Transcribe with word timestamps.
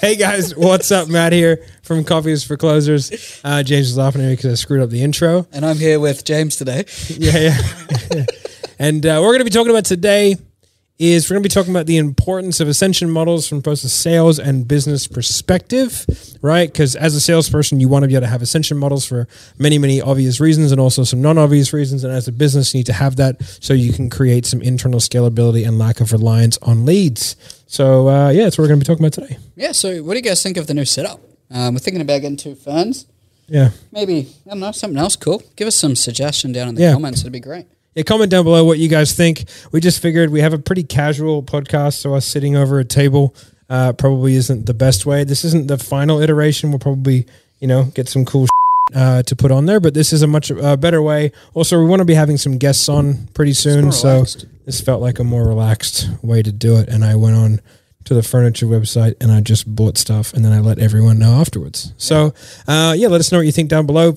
Hey 0.00 0.14
guys, 0.14 0.54
what's 0.54 0.92
up? 0.92 1.08
Matt 1.08 1.32
here 1.32 1.66
from 1.82 2.04
Coffees 2.04 2.44
for 2.44 2.56
Closers. 2.56 3.40
Uh, 3.42 3.64
James 3.64 3.90
is 3.90 3.96
laughing 3.96 4.20
at 4.20 4.28
me 4.28 4.36
because 4.36 4.52
I 4.52 4.54
screwed 4.54 4.80
up 4.80 4.90
the 4.90 5.02
intro. 5.02 5.48
And 5.50 5.66
I'm 5.66 5.76
here 5.76 5.98
with 5.98 6.24
James 6.24 6.54
today. 6.54 6.84
Yeah, 7.08 7.52
yeah. 8.12 8.24
and 8.78 9.04
uh, 9.04 9.18
we're 9.20 9.30
going 9.32 9.40
to 9.40 9.44
be 9.44 9.50
talking 9.50 9.72
about 9.72 9.86
today 9.86 10.36
is 10.98 11.30
we're 11.30 11.34
going 11.34 11.42
to 11.44 11.48
be 11.48 11.52
talking 11.52 11.70
about 11.72 11.86
the 11.86 11.96
importance 11.96 12.58
of 12.58 12.66
ascension 12.66 13.08
models 13.08 13.46
from 13.48 13.60
both 13.60 13.84
a 13.84 13.88
sales 13.88 14.38
and 14.40 14.66
business 14.66 15.06
perspective, 15.06 16.04
right? 16.42 16.70
Because 16.72 16.96
as 16.96 17.14
a 17.14 17.20
salesperson, 17.20 17.78
you 17.78 17.88
want 17.88 18.02
to 18.02 18.08
be 18.08 18.14
able 18.14 18.22
to 18.22 18.28
have 18.28 18.42
ascension 18.42 18.76
models 18.76 19.06
for 19.06 19.28
many, 19.58 19.78
many 19.78 20.00
obvious 20.00 20.40
reasons 20.40 20.72
and 20.72 20.80
also 20.80 21.04
some 21.04 21.22
non-obvious 21.22 21.72
reasons. 21.72 22.02
And 22.02 22.12
as 22.12 22.26
a 22.26 22.32
business, 22.32 22.74
you 22.74 22.78
need 22.80 22.86
to 22.86 22.92
have 22.92 23.14
that 23.16 23.40
so 23.60 23.74
you 23.74 23.92
can 23.92 24.10
create 24.10 24.44
some 24.44 24.60
internal 24.60 24.98
scalability 24.98 25.66
and 25.66 25.78
lack 25.78 26.00
of 26.00 26.10
reliance 26.10 26.58
on 26.62 26.84
leads. 26.84 27.36
So 27.68 28.08
uh, 28.08 28.30
yeah, 28.30 28.44
that's 28.44 28.58
what 28.58 28.64
we're 28.64 28.68
going 28.68 28.80
to 28.80 28.84
be 28.84 28.88
talking 28.92 29.04
about 29.06 29.12
today. 29.12 29.38
Yeah, 29.54 29.72
so 29.72 30.02
what 30.02 30.14
do 30.14 30.18
you 30.18 30.24
guys 30.24 30.42
think 30.42 30.56
of 30.56 30.66
the 30.66 30.74
new 30.74 30.84
setup? 30.84 31.20
Um, 31.50 31.74
we're 31.74 31.78
thinking 31.80 32.00
about 32.02 32.22
getting 32.22 32.36
two 32.36 32.56
ferns. 32.56 33.06
Yeah. 33.46 33.70
Maybe, 33.92 34.28
I 34.46 34.50
don't 34.50 34.60
know, 34.60 34.72
something 34.72 34.98
else 34.98 35.14
cool. 35.16 35.42
Give 35.54 35.68
us 35.68 35.76
some 35.76 35.94
suggestion 35.94 36.50
down 36.52 36.68
in 36.68 36.74
the 36.74 36.82
Yeah. 36.82 36.92
comments. 36.92 37.20
It'd 37.20 37.32
be 37.32 37.40
great. 37.40 37.66
Yeah, 37.94 38.02
comment 38.04 38.30
down 38.30 38.44
below 38.44 38.64
what 38.64 38.78
you 38.78 38.88
guys 38.88 39.12
think. 39.12 39.44
We 39.72 39.80
just 39.80 40.00
figured 40.00 40.30
we 40.30 40.40
have 40.40 40.52
a 40.52 40.58
pretty 40.58 40.84
casual 40.84 41.42
podcast, 41.42 41.94
so 41.94 42.14
us 42.14 42.26
sitting 42.26 42.56
over 42.56 42.78
a 42.78 42.84
table 42.84 43.34
uh, 43.68 43.92
probably 43.92 44.34
isn't 44.34 44.66
the 44.66 44.74
best 44.74 45.06
way. 45.06 45.24
This 45.24 45.44
isn't 45.44 45.68
the 45.68 45.78
final 45.78 46.20
iteration. 46.20 46.70
We'll 46.70 46.78
probably, 46.78 47.26
you 47.60 47.66
know, 47.68 47.84
get 47.94 48.08
some 48.08 48.24
cool 48.24 48.46
uh, 48.94 49.22
to 49.24 49.36
put 49.36 49.50
on 49.50 49.66
there, 49.66 49.80
but 49.80 49.94
this 49.94 50.12
is 50.12 50.22
a 50.22 50.26
much 50.26 50.50
uh, 50.50 50.76
better 50.76 51.02
way. 51.02 51.32
Also, 51.54 51.78
we 51.78 51.86
want 51.86 52.00
to 52.00 52.06
be 52.06 52.14
having 52.14 52.36
some 52.36 52.56
guests 52.56 52.88
on 52.88 53.26
pretty 53.34 53.52
soon, 53.52 53.92
so 53.92 54.24
this 54.64 54.80
felt 54.80 55.02
like 55.02 55.18
a 55.18 55.24
more 55.24 55.46
relaxed 55.46 56.08
way 56.22 56.42
to 56.42 56.52
do 56.52 56.76
it. 56.76 56.88
And 56.88 57.04
I 57.04 57.16
went 57.16 57.36
on 57.36 57.60
to 58.04 58.14
the 58.14 58.22
furniture 58.22 58.64
website 58.66 59.16
and 59.20 59.30
I 59.30 59.40
just 59.42 59.66
bought 59.74 59.98
stuff, 59.98 60.32
and 60.32 60.44
then 60.44 60.52
I 60.52 60.60
let 60.60 60.78
everyone 60.78 61.18
know 61.18 61.40
afterwards. 61.40 61.92
So, 61.98 62.32
uh, 62.66 62.94
yeah, 62.96 63.08
let 63.08 63.20
us 63.20 63.30
know 63.32 63.38
what 63.38 63.46
you 63.46 63.52
think 63.52 63.68
down 63.68 63.86
below. 63.86 64.16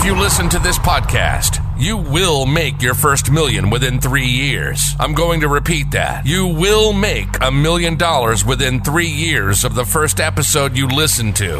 If 0.00 0.06
you 0.06 0.16
listen 0.16 0.48
to 0.48 0.58
this 0.58 0.78
podcast, 0.78 1.62
you 1.78 1.98
will 1.98 2.46
make 2.46 2.80
your 2.80 2.94
first 2.94 3.30
million 3.30 3.68
within 3.68 4.00
three 4.00 4.24
years. 4.24 4.94
I'm 4.98 5.12
going 5.12 5.40
to 5.40 5.48
repeat 5.48 5.90
that. 5.90 6.24
You 6.24 6.46
will 6.46 6.94
make 6.94 7.28
a 7.42 7.50
million 7.50 7.98
dollars 7.98 8.42
within 8.42 8.80
three 8.80 9.10
years 9.10 9.62
of 9.62 9.74
the 9.74 9.84
first 9.84 10.18
episode 10.18 10.74
you 10.74 10.88
listen 10.88 11.34
to. 11.34 11.58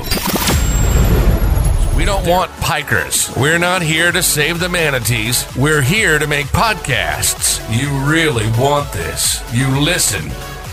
We 1.94 2.06
don't 2.06 2.26
want 2.26 2.50
pikers. 2.52 3.38
We're 3.38 3.58
not 3.58 3.82
here 3.82 4.10
to 4.10 4.22
save 4.22 4.58
the 4.58 4.70
manatees. 4.70 5.44
We're 5.54 5.82
here 5.82 6.18
to 6.18 6.26
make 6.26 6.46
podcasts. 6.46 7.60
You 7.70 7.90
really 8.10 8.46
want 8.58 8.90
this. 8.90 9.42
You 9.54 9.68
listen 9.80 10.30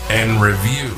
and 0.08 0.40
review. 0.40 0.88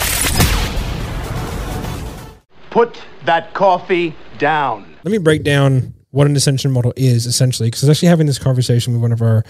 Put 2.70 3.02
that 3.24 3.54
coffee 3.54 4.14
down. 4.38 4.94
let 5.02 5.10
me 5.10 5.18
break 5.18 5.42
down 5.42 5.94
what 6.12 6.26
an 6.26 6.34
ascension 6.36 6.70
model 6.72 6.92
is 6.96 7.24
essentially 7.26 7.68
because 7.68 7.84
I 7.84 7.88
was 7.88 7.96
actually 7.98 8.08
having 8.08 8.26
this 8.26 8.38
conversation 8.38 8.92
with 8.94 9.02
one 9.02 9.12
of 9.12 9.22
our 9.22 9.44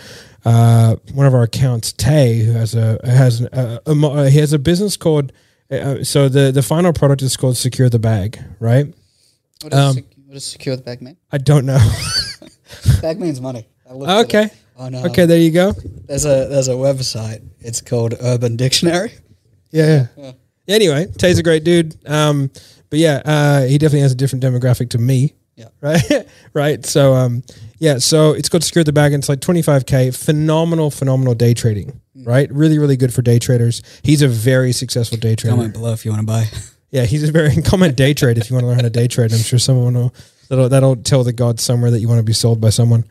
uh, 0.44 0.96
one 1.14 1.26
of 1.26 1.34
our 1.34 1.42
accounts 1.42 1.92
Tay 1.92 2.40
who 2.40 2.52
has 2.52 2.74
a 2.74 2.98
has 3.04 3.40
a, 3.40 3.80
a, 3.86 3.94
mo- 3.94 4.12
uh, 4.12 4.24
he 4.26 4.38
has 4.38 4.52
a 4.52 4.58
business 4.58 4.96
called 4.96 5.32
uh, 5.70 6.02
so 6.04 6.28
the 6.28 6.50
the 6.52 6.62
final 6.62 6.92
product 6.92 7.22
is 7.22 7.36
called 7.36 7.56
secure 7.56 7.88
the 7.88 7.98
bag 7.98 8.38
right 8.58 8.86
What 9.62 9.72
does, 9.72 9.88
Um, 9.88 9.94
sec- 9.94 10.04
what 10.26 10.34
does 10.34 10.44
secure 10.44 10.76
the 10.76 10.82
bag 10.82 11.00
mean? 11.00 11.16
I 11.32 11.38
don't 11.38 11.64
know 11.66 11.78
Bag 13.02 13.18
means 13.20 13.40
money. 13.40 13.66
I 13.88 13.94
looked 13.94 14.10
at 14.10 14.24
okay 14.26 14.50
on, 14.76 14.94
uh, 14.94 15.06
okay 15.08 15.26
there 15.26 15.38
you 15.38 15.50
go 15.50 15.72
There's 16.06 16.24
a 16.24 16.46
there's 16.48 16.68
a 16.68 16.72
website. 16.74 17.42
It's 17.60 17.80
called 17.80 18.14
Urban 18.20 18.56
Dictionary. 18.56 19.12
yeah, 19.70 20.06
yeah. 20.16 20.32
anyway 20.68 21.06
Tay's 21.18 21.38
a 21.38 21.42
great 21.42 21.64
dude 21.64 21.96
um 22.06 22.50
but 22.90 22.98
yeah 22.98 23.22
uh, 23.24 23.62
he 23.62 23.78
definitely 23.78 24.00
has 24.02 24.12
a 24.12 24.16
different 24.16 24.44
demographic 24.44 24.90
to 24.90 24.98
me 24.98 25.34
Yeah. 25.60 25.68
right? 25.80 26.28
Right? 26.54 26.86
So 26.86 27.14
um 27.14 27.42
yeah 27.78 27.98
so 27.98 28.32
it's 28.32 28.48
called 28.48 28.64
secure 28.64 28.84
the 28.84 28.92
bag 28.92 29.12
and 29.12 29.20
it's 29.20 29.28
like 29.28 29.40
25k 29.40 30.16
phenomenal 30.16 30.90
phenomenal 30.90 31.34
day 31.34 31.54
trading 31.54 32.00
right? 32.14 32.50
Really 32.52 32.78
really 32.78 32.96
good 32.96 33.12
for 33.12 33.22
day 33.22 33.38
traders. 33.38 33.82
He's 34.02 34.22
a 34.22 34.28
very 34.28 34.72
successful 34.72 35.18
day 35.18 35.36
trader. 35.36 35.56
Comment 35.56 35.72
below 35.72 35.92
if 35.92 36.04
you 36.04 36.10
want 36.12 36.20
to 36.20 36.26
buy. 36.26 36.46
yeah 36.90 37.04
he's 37.04 37.28
a 37.28 37.32
very 37.32 37.54
comment 37.62 37.96
day 37.96 38.14
trade 38.14 38.38
if 38.38 38.50
you 38.50 38.54
want 38.54 38.64
to 38.64 38.68
learn 38.68 38.76
how 38.76 38.82
to 38.82 38.90
day 38.90 39.06
trade. 39.06 39.32
I'm 39.32 39.38
sure 39.38 39.58
someone 39.58 39.94
will 39.94 40.14
that'll, 40.48 40.68
that'll 40.68 40.96
tell 40.96 41.24
the 41.24 41.32
gods 41.32 41.62
somewhere 41.62 41.90
that 41.90 42.00
you 42.00 42.08
want 42.08 42.18
to 42.18 42.24
be 42.24 42.32
sold 42.32 42.60
by 42.60 42.70
someone. 42.70 43.04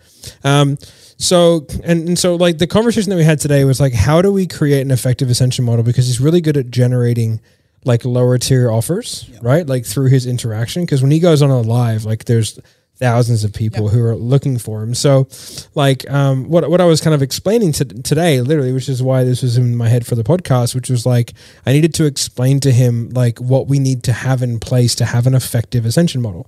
Um 0.43 0.77
so 1.17 1.67
and, 1.83 2.07
and 2.09 2.19
so 2.19 2.35
like 2.35 2.57
the 2.57 2.67
conversation 2.67 3.09
that 3.11 3.17
we 3.17 3.23
had 3.23 3.39
today 3.39 3.63
was 3.63 3.79
like 3.79 3.93
how 3.93 4.21
do 4.21 4.31
we 4.31 4.47
create 4.47 4.81
an 4.81 4.91
effective 4.91 5.29
ascension 5.29 5.65
model? 5.65 5.83
Because 5.83 6.07
he's 6.07 6.19
really 6.19 6.41
good 6.41 6.57
at 6.57 6.71
generating 6.71 7.41
like 7.85 8.05
lower 8.05 8.37
tier 8.37 8.71
offers 8.71 9.29
right? 9.41 9.65
Like 9.65 9.85
through 9.85 10.09
his 10.09 10.25
interaction 10.25 10.83
because 10.83 11.01
when 11.01 11.11
he 11.11 11.19
goes 11.19 11.41
on 11.41 11.49
a 11.49 11.61
live 11.61 12.05
like 12.05 12.25
there's 12.25 12.59
thousands 12.95 13.45
of 13.45 13.53
people 13.53 13.87
who 13.87 14.03
are 14.03 14.15
looking 14.15 14.57
for 14.57 14.83
him. 14.83 14.93
So 14.93 15.27
like 15.73 16.09
um 16.09 16.49
what 16.49 16.69
what 16.69 16.81
i 16.81 16.85
was 16.85 16.99
kind 17.01 17.13
of 17.13 17.21
explaining 17.21 17.71
to, 17.73 17.85
today 17.85 18.41
literally 18.41 18.73
which 18.73 18.89
is 18.89 19.01
why 19.01 19.23
this 19.23 19.41
was 19.41 19.57
in 19.57 19.75
my 19.75 19.87
head 19.87 20.05
for 20.05 20.15
the 20.15 20.23
podcast 20.23 20.75
which 20.75 20.89
was 20.89 21.05
like 21.05 21.33
i 21.65 21.71
needed 21.71 21.93
to 21.93 22.05
explain 22.05 22.59
to 22.59 22.71
him 22.71 23.09
like 23.11 23.39
what 23.39 23.67
we 23.67 23.79
need 23.79 24.03
to 24.03 24.11
have 24.11 24.41
in 24.43 24.59
place 24.59 24.95
to 24.95 25.05
have 25.05 25.25
an 25.27 25.33
effective 25.33 25.85
ascension 25.85 26.21
model 26.21 26.45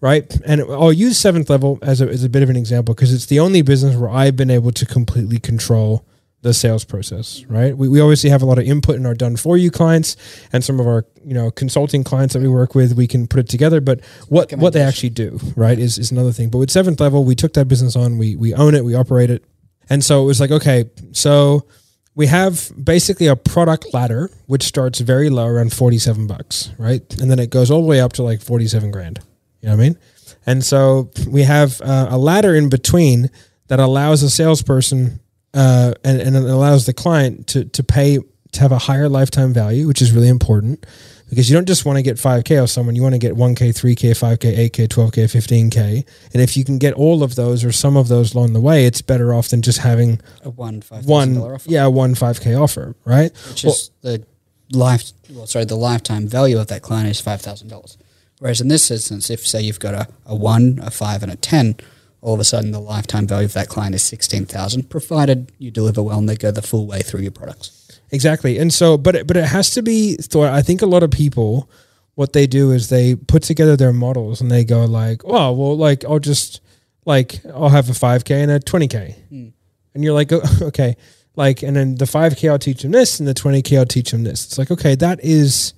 right? 0.00 0.38
And 0.46 0.62
I'll 0.62 0.92
use 0.92 1.18
seventh 1.18 1.50
level 1.50 1.78
as 1.82 2.00
a, 2.00 2.08
as 2.08 2.24
a 2.24 2.28
bit 2.28 2.42
of 2.42 2.50
an 2.50 2.56
example 2.56 2.94
because 2.94 3.12
it's 3.12 3.26
the 3.26 3.40
only 3.40 3.62
business 3.62 3.96
where 3.96 4.10
I've 4.10 4.36
been 4.36 4.50
able 4.50 4.70
to 4.72 4.86
completely 4.86 5.38
control 5.38 6.04
the 6.42 6.54
sales 6.54 6.84
process, 6.84 7.44
right? 7.46 7.76
We, 7.76 7.88
we 7.88 8.00
obviously 8.00 8.30
have 8.30 8.42
a 8.42 8.46
lot 8.46 8.58
of 8.58 8.64
input 8.64 8.96
in 8.96 9.06
our 9.06 9.14
done 9.14 9.36
for 9.36 9.56
you 9.56 9.70
clients 9.70 10.16
and 10.52 10.62
some 10.62 10.78
of 10.78 10.86
our, 10.86 11.04
you 11.24 11.34
know, 11.34 11.50
consulting 11.50 12.04
clients 12.04 12.34
that 12.34 12.40
we 12.40 12.48
work 12.48 12.74
with, 12.74 12.94
we 12.94 13.08
can 13.08 13.26
put 13.26 13.40
it 13.40 13.48
together, 13.48 13.80
but 13.80 14.04
what, 14.28 14.52
what 14.52 14.72
they 14.72 14.80
actually 14.80 15.10
do, 15.10 15.40
right, 15.56 15.78
is, 15.78 15.98
is 15.98 16.12
another 16.12 16.30
thing. 16.30 16.48
But 16.48 16.58
with 16.58 16.70
seventh 16.70 17.00
level, 17.00 17.24
we 17.24 17.34
took 17.34 17.54
that 17.54 17.66
business 17.66 17.96
on, 17.96 18.18
we, 18.18 18.36
we 18.36 18.54
own 18.54 18.74
it, 18.74 18.84
we 18.84 18.94
operate 18.94 19.30
it. 19.30 19.44
And 19.90 20.04
so 20.04 20.22
it 20.22 20.26
was 20.26 20.40
like, 20.40 20.52
okay, 20.52 20.90
so 21.12 21.66
we 22.14 22.26
have 22.26 22.70
basically 22.82 23.26
a 23.26 23.36
product 23.36 23.92
ladder, 23.92 24.30
which 24.46 24.64
starts 24.64 25.00
very 25.00 25.30
low 25.30 25.46
around 25.46 25.72
47 25.72 26.26
bucks, 26.26 26.70
right? 26.78 27.02
And 27.18 27.30
then 27.30 27.38
it 27.38 27.50
goes 27.50 27.70
all 27.70 27.80
the 27.80 27.88
way 27.88 28.00
up 28.00 28.12
to 28.14 28.22
like 28.22 28.42
47 28.42 28.90
grand. 28.90 29.20
You 29.60 29.68
know 29.68 29.76
what 29.76 29.82
I 29.82 29.88
mean? 29.88 29.98
And 30.46 30.64
so 30.64 31.10
we 31.28 31.42
have 31.42 31.80
uh, 31.80 32.08
a 32.10 32.18
ladder 32.18 32.54
in 32.54 32.68
between 32.68 33.30
that 33.68 33.80
allows 33.80 34.22
a 34.22 34.30
salesperson 34.30 35.20
uh, 35.54 35.94
and, 36.04 36.20
and 36.20 36.36
it 36.36 36.44
allows 36.44 36.86
the 36.86 36.92
client 36.94 37.46
to, 37.48 37.64
to 37.64 37.82
pay 37.82 38.18
to 38.52 38.60
have 38.60 38.72
a 38.72 38.78
higher 38.78 39.08
lifetime 39.08 39.52
value, 39.52 39.86
which 39.86 40.00
is 40.00 40.12
really 40.12 40.28
important 40.28 40.84
because 41.28 41.50
you 41.50 41.56
don't 41.56 41.66
just 41.68 41.84
want 41.84 41.96
to 41.98 42.02
get 42.02 42.16
5K 42.16 42.62
off 42.62 42.70
someone. 42.70 42.96
You 42.96 43.02
want 43.02 43.14
to 43.14 43.18
get 43.18 43.34
1K, 43.34 43.70
3K, 43.70 44.10
5K, 44.12 44.70
8K, 44.70 44.88
12K, 44.88 45.70
15K. 45.70 46.06
And 46.32 46.42
if 46.42 46.56
you 46.56 46.64
can 46.64 46.78
get 46.78 46.94
all 46.94 47.22
of 47.22 47.34
those 47.34 47.64
or 47.64 47.72
some 47.72 47.96
of 47.96 48.08
those 48.08 48.34
along 48.34 48.54
the 48.54 48.60
way, 48.60 48.86
it's 48.86 49.02
better 49.02 49.34
off 49.34 49.48
than 49.48 49.60
just 49.60 49.78
having 49.80 50.20
A 50.44 50.50
one 50.50 50.80
five 50.80 51.04
one, 51.04 51.36
offer. 51.36 51.68
yeah, 51.68 51.86
one 51.86 52.14
5K 52.14 52.58
offer, 52.58 52.96
right? 53.04 53.30
which 53.48 53.64
is 53.64 53.90
the 54.00 54.24
life. 54.72 55.12
Well, 55.30 55.46
sorry, 55.46 55.66
the 55.66 55.76
lifetime 55.76 56.26
value 56.26 56.58
of 56.58 56.68
that 56.68 56.82
client 56.82 57.08
is 57.08 57.20
five 57.20 57.42
thousand 57.42 57.68
dollars. 57.68 57.98
Whereas 58.38 58.60
in 58.60 58.68
this 58.68 58.90
instance, 58.90 59.30
if 59.30 59.46
say 59.46 59.60
you've 59.62 59.80
got 59.80 59.94
a, 59.94 60.08
a 60.24 60.34
one, 60.34 60.78
a 60.82 60.90
five, 60.90 61.22
and 61.22 61.32
a 61.32 61.36
ten, 61.36 61.76
all 62.20 62.34
of 62.34 62.40
a 62.40 62.44
sudden 62.44 62.72
the 62.72 62.80
lifetime 62.80 63.26
value 63.26 63.46
of 63.46 63.52
that 63.52 63.68
client 63.68 63.94
is 63.94 64.02
sixteen 64.02 64.44
thousand, 64.44 64.90
provided 64.90 65.52
you 65.58 65.70
deliver 65.70 66.02
well 66.02 66.18
and 66.18 66.28
they 66.28 66.36
go 66.36 66.50
the 66.50 66.62
full 66.62 66.86
way 66.86 67.00
through 67.00 67.20
your 67.20 67.30
products. 67.30 68.00
Exactly. 68.10 68.58
And 68.58 68.72
so, 68.72 68.96
but 68.96 69.14
it, 69.14 69.26
but 69.26 69.36
it 69.36 69.44
has 69.44 69.70
to 69.72 69.82
be 69.82 70.16
thought. 70.16 70.52
I 70.52 70.62
think 70.62 70.82
a 70.82 70.86
lot 70.86 71.02
of 71.02 71.10
people, 71.10 71.70
what 72.14 72.32
they 72.32 72.46
do 72.46 72.72
is 72.72 72.88
they 72.88 73.14
put 73.14 73.42
together 73.42 73.76
their 73.76 73.92
models 73.92 74.40
and 74.40 74.50
they 74.50 74.64
go 74.64 74.84
like, 74.84 75.22
oh, 75.24 75.52
well, 75.52 75.76
like 75.76 76.04
I'll 76.04 76.18
just 76.18 76.60
like 77.04 77.40
I'll 77.46 77.68
have 77.68 77.90
a 77.90 77.94
five 77.94 78.24
k 78.24 78.42
and 78.42 78.50
a 78.50 78.60
twenty 78.60 78.88
k, 78.88 79.16
hmm. 79.28 79.48
and 79.94 80.04
you're 80.04 80.14
like, 80.14 80.32
oh, 80.32 80.42
okay, 80.62 80.96
like, 81.36 81.62
and 81.62 81.76
then 81.76 81.96
the 81.96 82.06
five 82.06 82.36
k 82.36 82.48
I'll 82.48 82.58
teach 82.58 82.82
them 82.82 82.92
this, 82.92 83.20
and 83.20 83.28
the 83.28 83.34
twenty 83.34 83.62
k 83.62 83.76
I'll 83.76 83.86
teach 83.86 84.10
them 84.10 84.24
this. 84.24 84.46
It's 84.46 84.58
like, 84.58 84.70
okay, 84.70 84.94
that 84.96 85.20
is 85.22 85.74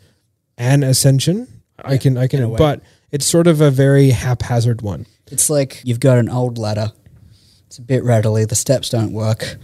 an 0.57 0.83
ascension. 0.83 1.49
I 1.83 1.97
can, 1.97 2.19
I 2.19 2.27
can, 2.29 2.55
but 2.57 2.83
it's 3.11 3.27
sort 3.27 3.47
of 3.47 3.61
a 3.61 3.71
very 3.71 4.11
haphazard 4.11 4.83
one. 4.83 5.07
It's 5.31 5.49
like 5.51 5.81
you've 5.85 6.01
got 6.01 6.19
an 6.19 6.29
old 6.29 6.59
ladder. 6.59 6.93
It's 7.67 7.79
a 7.79 7.83
bit 7.83 8.03
rattly. 8.05 8.45
The 8.45 8.55
steps 8.57 8.89
don't 8.91 9.13
work. 9.13 9.57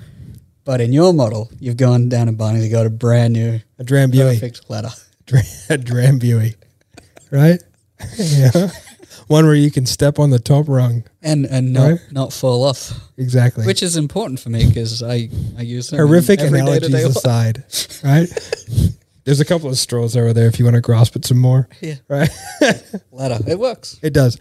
But 0.65 0.81
in 0.81 0.93
your 0.93 1.13
model, 1.13 1.51
you've 1.61 1.77
gone 1.77 2.09
down 2.09 2.29
and 2.29 2.37
Barney. 2.39 2.65
You 2.65 2.71
got 2.71 2.87
a 2.87 2.91
brand 2.91 3.33
new, 3.35 3.61
A 3.79 3.85
Drambuie, 3.85 4.35
perfect 4.35 4.69
ladder. 4.69 4.91
a 5.29 5.77
Drambuie, 5.79 6.55
right? 7.31 7.61
yeah, 8.19 8.71
one 9.29 9.47
where 9.47 9.55
you 9.55 9.71
can 9.71 9.87
step 9.87 10.19
on 10.19 10.31
the 10.31 10.39
top 10.39 10.69
rung. 10.69 11.05
and 11.23 11.47
and 11.47 11.73
not 11.73 11.91
Right. 11.91 12.01
not 12.13 12.33
fall 12.33 12.65
off, 12.65 12.93
Exactly. 13.17 13.65
which 13.65 13.83
is 13.83 13.97
important 13.97 14.39
for 14.41 14.51
me 14.51 14.67
because 14.67 15.03
I 15.03 15.31
I 15.57 15.63
use 15.63 15.91
them 15.91 15.99
horrific 15.99 16.41
analogies 16.41 16.95
aside, 16.95 17.65
right? 18.05 18.29
There's 19.25 19.41
a 19.41 19.45
couple 19.45 19.69
of 19.69 19.79
straws 19.79 20.17
over 20.17 20.33
there 20.33 20.47
if 20.47 20.59
you 20.59 20.65
want 20.65 20.75
to 20.77 20.81
grasp 20.81 21.17
it 21.17 21.25
some 21.25 21.39
more. 21.39 21.69
Yeah. 21.81 21.95
Right. 22.09 22.29
ladder. 23.11 23.39
It 23.47 23.59
works. 23.59 23.99
It 24.03 24.13
does. 24.13 24.37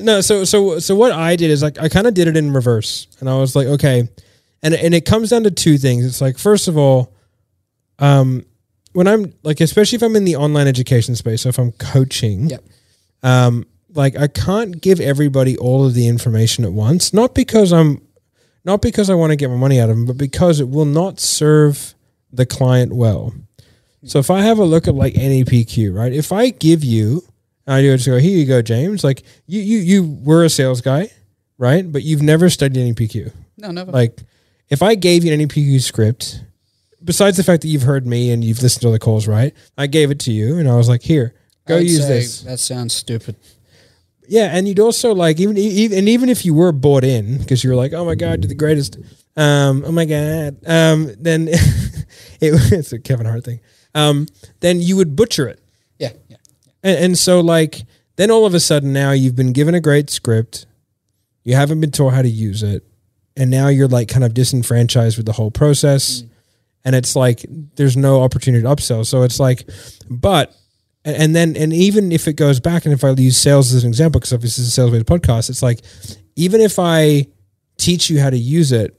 No, 0.00 0.20
so 0.20 0.44
so 0.44 0.78
so 0.78 0.94
what 0.94 1.12
I 1.12 1.36
did 1.36 1.50
is 1.50 1.62
like 1.62 1.78
I 1.80 1.88
kind 1.88 2.06
of 2.06 2.14
did 2.14 2.28
it 2.28 2.36
in 2.36 2.52
reverse, 2.52 3.06
and 3.20 3.28
I 3.28 3.36
was 3.38 3.56
like, 3.56 3.66
okay, 3.66 4.08
and 4.62 4.74
and 4.74 4.94
it 4.94 5.06
comes 5.06 5.30
down 5.30 5.44
to 5.44 5.50
two 5.50 5.78
things. 5.78 6.04
It's 6.04 6.20
like 6.20 6.36
first 6.36 6.68
of 6.68 6.76
all, 6.76 7.14
um, 7.98 8.44
when 8.92 9.08
I'm 9.08 9.32
like, 9.42 9.60
especially 9.60 9.96
if 9.96 10.02
I'm 10.02 10.14
in 10.16 10.24
the 10.24 10.36
online 10.36 10.66
education 10.66 11.16
space, 11.16 11.42
so 11.42 11.48
if 11.48 11.58
I'm 11.58 11.72
coaching, 11.72 12.50
Yep. 12.50 12.64
um, 13.22 13.66
like 13.94 14.14
I 14.16 14.26
can't 14.26 14.78
give 14.80 15.00
everybody 15.00 15.56
all 15.56 15.86
of 15.86 15.94
the 15.94 16.06
information 16.06 16.64
at 16.64 16.72
once. 16.72 17.14
Not 17.14 17.34
because 17.34 17.72
I'm, 17.72 18.02
not 18.66 18.82
because 18.82 19.08
I 19.08 19.14
want 19.14 19.30
to 19.30 19.36
get 19.36 19.48
my 19.48 19.56
money 19.56 19.80
out 19.80 19.88
of 19.88 19.96
them, 19.96 20.04
but 20.04 20.18
because 20.18 20.60
it 20.60 20.68
will 20.68 20.84
not 20.84 21.18
serve 21.18 21.94
the 22.30 22.44
client 22.44 22.92
well. 22.94 23.32
So 24.04 24.18
if 24.18 24.30
I 24.30 24.42
have 24.42 24.58
a 24.58 24.64
look 24.64 24.86
at 24.88 24.94
like 24.94 25.14
NEPQ, 25.14 25.94
right? 25.94 26.12
If 26.12 26.32
I 26.32 26.50
give 26.50 26.84
you, 26.84 27.22
I 27.66 27.80
do 27.80 27.94
just 27.96 28.08
go, 28.08 28.18
here 28.18 28.36
you 28.36 28.46
go, 28.46 28.62
James. 28.62 29.04
Like 29.04 29.22
you, 29.46 29.60
you, 29.60 29.78
you 29.78 30.18
were 30.24 30.44
a 30.44 30.50
sales 30.50 30.80
guy, 30.80 31.10
right? 31.58 31.90
But 31.90 32.02
you've 32.02 32.22
never 32.22 32.50
studied 32.50 32.78
NEPQ. 32.96 33.32
No, 33.58 33.70
never. 33.70 33.92
Like, 33.92 34.18
if 34.68 34.82
I 34.82 34.94
gave 34.94 35.24
you 35.24 35.32
an 35.32 35.40
NEPQ 35.40 35.80
script, 35.82 36.42
besides 37.04 37.36
the 37.36 37.44
fact 37.44 37.62
that 37.62 37.68
you've 37.68 37.82
heard 37.82 38.06
me 38.06 38.30
and 38.30 38.42
you've 38.42 38.62
listened 38.62 38.82
to 38.82 38.90
the 38.90 38.98
calls, 38.98 39.26
right? 39.28 39.54
I 39.76 39.86
gave 39.86 40.10
it 40.10 40.20
to 40.20 40.32
you, 40.32 40.58
and 40.58 40.68
I 40.68 40.76
was 40.76 40.88
like, 40.88 41.02
"Here, 41.02 41.34
go 41.66 41.76
I'd 41.76 41.82
use 41.82 42.06
this." 42.06 42.40
That 42.42 42.58
sounds 42.58 42.94
stupid. 42.94 43.36
Yeah, 44.28 44.50
and 44.52 44.66
you'd 44.66 44.80
also 44.80 45.14
like 45.14 45.40
even 45.40 45.56
even 45.58 45.98
and 45.98 46.08
even 46.08 46.28
if 46.28 46.44
you 46.44 46.54
were 46.54 46.72
bought 46.72 47.04
in 47.04 47.38
because 47.38 47.62
you 47.62 47.70
were 47.70 47.76
like, 47.76 47.92
"Oh 47.92 48.04
my 48.04 48.14
god, 48.14 48.42
you're 48.42 48.48
the 48.48 48.54
greatest," 48.54 48.98
um, 49.36 49.82
"Oh 49.86 49.92
my 49.92 50.04
god," 50.04 50.56
um, 50.66 51.12
then 51.18 51.48
it, 51.48 51.60
it's 52.40 52.92
a 52.92 52.98
Kevin 52.98 53.26
Hart 53.26 53.44
thing. 53.44 53.60
Um, 53.94 54.26
then 54.60 54.80
you 54.80 54.96
would 54.96 55.14
butcher 55.16 55.48
it. 55.48 55.60
Yeah, 55.98 56.12
yeah. 56.28 56.38
And, 56.82 56.98
and 56.98 57.18
so, 57.18 57.40
like, 57.40 57.82
then 58.16 58.30
all 58.30 58.46
of 58.46 58.54
a 58.54 58.60
sudden, 58.60 58.92
now 58.92 59.12
you've 59.12 59.36
been 59.36 59.52
given 59.52 59.74
a 59.74 59.80
great 59.80 60.10
script, 60.10 60.66
you 61.44 61.54
haven't 61.54 61.80
been 61.80 61.90
taught 61.90 62.14
how 62.14 62.22
to 62.22 62.28
use 62.28 62.62
it, 62.62 62.84
and 63.36 63.50
now 63.50 63.68
you're 63.68 63.88
like 63.88 64.08
kind 64.08 64.24
of 64.24 64.34
disenfranchised 64.34 65.16
with 65.16 65.26
the 65.26 65.32
whole 65.32 65.50
process. 65.50 66.22
Mm. 66.22 66.28
And 66.84 66.96
it's 66.96 67.14
like 67.14 67.44
there's 67.76 67.96
no 67.96 68.22
opportunity 68.22 68.62
to 68.62 68.68
upsell. 68.68 69.06
So 69.06 69.22
it's 69.22 69.38
like, 69.38 69.68
but, 70.10 70.54
and, 71.04 71.34
then, 71.34 71.56
and 71.56 71.72
even 71.72 72.12
if 72.12 72.26
it 72.26 72.34
goes 72.34 72.60
back, 72.60 72.84
and 72.84 72.92
if 72.92 73.04
I 73.04 73.10
use 73.10 73.36
sales 73.36 73.72
as 73.72 73.84
an 73.84 73.88
example, 73.88 74.20
because 74.20 74.32
obviously 74.32 74.62
this 74.62 74.66
is 74.66 74.68
a 74.68 74.70
sales 74.72 74.90
based 74.90 75.06
podcast, 75.06 75.48
it's 75.48 75.62
like, 75.62 75.80
even 76.34 76.60
if 76.60 76.78
I 76.78 77.26
teach 77.78 78.10
you 78.10 78.20
how 78.20 78.30
to 78.30 78.38
use 78.38 78.72
it, 78.72 78.98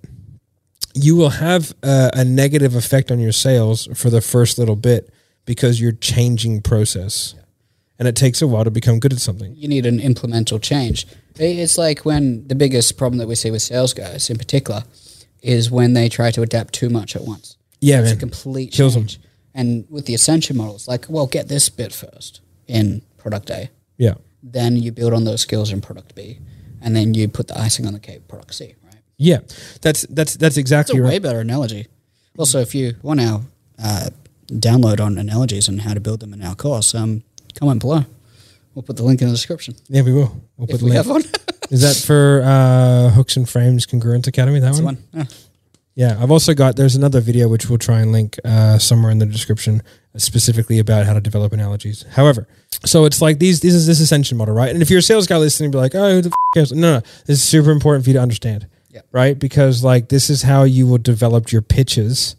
you 0.96 1.16
will 1.16 1.30
have 1.30 1.74
a, 1.84 2.12
a 2.14 2.26
negative 2.26 2.76
effect 2.76 3.12
on 3.12 3.20
your 3.20 3.32
sales 3.32 3.88
for 3.96 4.10
the 4.10 4.22
first 4.22 4.58
little 4.58 4.76
bit 4.76 5.12
because 5.46 5.82
you're 5.82 5.92
changing 5.92 6.62
process 6.62 7.36
and 8.04 8.10
it 8.10 8.16
takes 8.16 8.42
a 8.42 8.48
while 8.48 8.66
to 8.66 8.72
become 8.72 9.00
good 9.00 9.14
at 9.14 9.20
something 9.20 9.56
You 9.56 9.68
need 9.70 9.86
an 9.86 10.00
implemental 10.00 10.60
change. 10.60 11.08
It's 11.36 11.78
like 11.78 12.04
when 12.06 12.48
the 12.48 12.56
biggest 12.56 12.98
problem 12.98 13.18
that 13.20 13.28
we 13.28 13.36
see 13.36 13.50
with 13.52 13.62
sales 13.62 13.94
guys 13.94 14.30
in 14.30 14.38
particular 14.38 14.84
is 15.42 15.72
when 15.72 15.94
they 15.94 16.10
try 16.10 16.32
to 16.32 16.42
adapt 16.42 16.74
too 16.74 16.90
much 16.90 17.16
at 17.16 17.24
once. 17.24 17.58
yeah 17.80 18.00
It's 18.02 18.10
man 18.10 18.18
a 18.18 18.20
complete 18.20 18.72
Kills 18.74 18.96
change. 18.96 19.20
And 19.56 19.86
with 19.90 20.06
the 20.06 20.16
ascension 20.16 20.58
models, 20.58 20.88
like, 20.88 21.06
well, 21.10 21.28
get 21.28 21.48
this 21.48 21.70
bit 21.70 21.94
first 21.94 22.42
in 22.68 23.02
product 23.18 23.50
A. 23.50 23.70
yeah 23.98 24.16
Then 24.42 24.76
you 24.84 24.92
build 24.92 25.14
on 25.14 25.24
those 25.24 25.42
skills 25.42 25.72
in 25.72 25.80
product 25.82 26.16
B. 26.16 26.40
And 26.82 26.96
then 26.96 27.14
you 27.14 27.28
put 27.30 27.48
the 27.48 27.58
icing 27.58 27.86
on 27.88 27.94
the 27.94 28.00
cake, 28.00 28.28
product 28.28 28.54
C, 28.56 28.76
right? 28.84 29.02
yeah 29.18 29.40
that's 29.82 30.02
that's 30.18 30.34
that's 30.42 30.58
It's 30.58 30.58
exactly 30.58 31.00
a 31.00 31.04
way 31.04 31.20
better 31.20 31.40
analogy. 31.40 31.88
Also, 32.38 32.60
if 32.60 32.76
you 32.76 32.96
want 33.02 33.20
our 33.22 33.42
uh, 33.88 34.10
download 34.52 35.00
on 35.00 35.18
analogies 35.18 35.68
and 35.70 35.82
how 35.82 35.94
to 35.94 36.00
build 36.00 36.20
them 36.20 36.34
in 36.34 36.42
our 36.44 36.56
course, 36.56 36.94
um, 36.96 37.24
comment 37.60 37.82
below. 37.82 38.06
We'll 38.76 38.84
put 38.84 38.98
the 38.98 39.04
link 39.04 39.22
in 39.22 39.28
the 39.28 39.34
description 39.34 39.76
yeah 39.88 40.02
we 40.02 40.12
will 40.12 40.42
we'll 40.58 40.68
if 40.68 40.72
put 40.72 40.82
we 40.82 40.90
the 40.92 40.96
have 40.98 41.08
link. 41.08 41.26
one. 41.26 41.56
is 41.70 41.82
that 41.82 41.96
for 42.08 42.42
uh 42.44 43.10
hooks 43.12 43.38
and 43.38 43.48
frames 43.48 43.86
congruent 43.86 44.26
academy 44.28 44.60
that 44.60 44.66
That's 44.74 44.82
one? 44.82 44.98
one. 45.12 45.28
Yeah. 45.96 46.14
yeah 46.16 46.24
i've 46.24 46.32
also 46.32 46.56
got 46.56 46.76
there's 46.76 46.96
another 46.96 47.22
video 47.22 47.48
which 47.48 47.70
we'll 47.70 47.78
try 47.78 48.00
and 48.02 48.12
link 48.12 48.40
uh 48.44 48.80
somewhere 48.80 49.12
in 49.12 49.20
the 49.20 49.28
description 49.28 49.84
uh, 50.16 50.18
specifically 50.18 50.80
about 50.80 51.06
how 51.06 51.14
to 51.14 51.22
develop 51.22 51.54
analogies 51.54 52.04
however 52.14 52.48
so 52.84 53.06
it's 53.06 53.22
like 53.22 53.38
these 53.38 53.60
this 53.60 53.76
is 53.76 53.86
this 53.86 54.00
ascension 54.00 54.38
model 54.40 54.56
right 54.56 54.72
and 54.74 54.82
if 54.82 54.90
you're 54.90 55.00
a 55.00 55.04
sales 55.04 55.28
guy 55.28 55.38
listening 55.38 55.70
be 55.70 55.78
like 55.78 55.94
oh 55.94 56.10
who 56.16 56.22
the 56.24 56.30
f- 56.30 56.34
cares 56.56 56.72
no 56.72 56.96
no 56.96 57.00
this 57.28 57.38
is 57.38 57.44
super 57.44 57.70
important 57.70 58.04
for 58.04 58.10
you 58.10 58.16
to 58.16 58.22
understand 58.22 58.68
Yep. 58.90 59.08
right 59.12 59.38
because 59.40 59.84
like 59.84 60.10
this 60.10 60.30
is 60.32 60.42
how 60.44 60.64
you 60.64 60.88
will 60.88 60.98
develop 61.00 61.52
your 61.52 61.62
pitches 61.62 62.36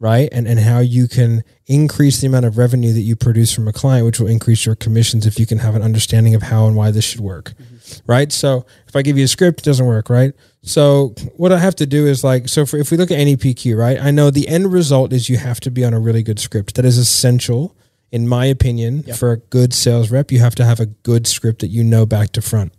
right? 0.00 0.28
And 0.32 0.46
and 0.46 0.60
how 0.60 0.78
you 0.78 1.08
can 1.08 1.42
increase 1.66 2.20
the 2.20 2.26
amount 2.26 2.46
of 2.46 2.56
revenue 2.56 2.92
that 2.92 3.00
you 3.00 3.16
produce 3.16 3.52
from 3.52 3.68
a 3.68 3.72
client 3.72 4.06
which 4.06 4.20
will 4.20 4.28
increase 4.28 4.64
your 4.64 4.74
commissions 4.74 5.26
if 5.26 5.38
you 5.38 5.46
can 5.46 5.58
have 5.58 5.74
an 5.74 5.82
understanding 5.82 6.34
of 6.34 6.42
how 6.42 6.66
and 6.66 6.76
why 6.76 6.90
this 6.90 7.04
should 7.04 7.20
work 7.20 7.54
mm-hmm. 7.54 8.10
right? 8.10 8.32
So 8.32 8.64
if 8.86 8.96
i 8.96 9.02
give 9.02 9.18
you 9.18 9.24
a 9.24 9.28
script 9.28 9.60
it 9.60 9.64
doesn't 9.64 9.86
work 9.86 10.08
right? 10.08 10.32
So 10.62 11.14
what 11.36 11.52
i 11.52 11.58
have 11.58 11.76
to 11.76 11.86
do 11.86 12.06
is 12.06 12.22
like 12.22 12.48
so 12.48 12.64
for, 12.64 12.76
if 12.76 12.90
we 12.90 12.96
look 12.96 13.10
at 13.10 13.18
nepq 13.18 13.76
right? 13.76 13.98
I 14.00 14.10
know 14.10 14.30
the 14.30 14.48
end 14.48 14.72
result 14.72 15.12
is 15.12 15.28
you 15.28 15.38
have 15.38 15.60
to 15.60 15.70
be 15.70 15.84
on 15.84 15.94
a 15.94 16.00
really 16.00 16.22
good 16.22 16.38
script. 16.38 16.74
That 16.76 16.84
is 16.84 16.98
essential 16.98 17.76
in 18.10 18.26
my 18.26 18.46
opinion 18.46 19.02
for 19.02 19.32
a 19.32 19.36
good 19.36 19.74
sales 19.74 20.10
rep. 20.10 20.30
You 20.32 20.38
have 20.38 20.54
to 20.56 20.64
have 20.64 20.80
a 20.80 20.86
good 20.86 21.26
script 21.26 21.60
that 21.60 21.68
you 21.68 21.84
know 21.84 22.06
back 22.06 22.30
to 22.32 22.42
front. 22.42 22.72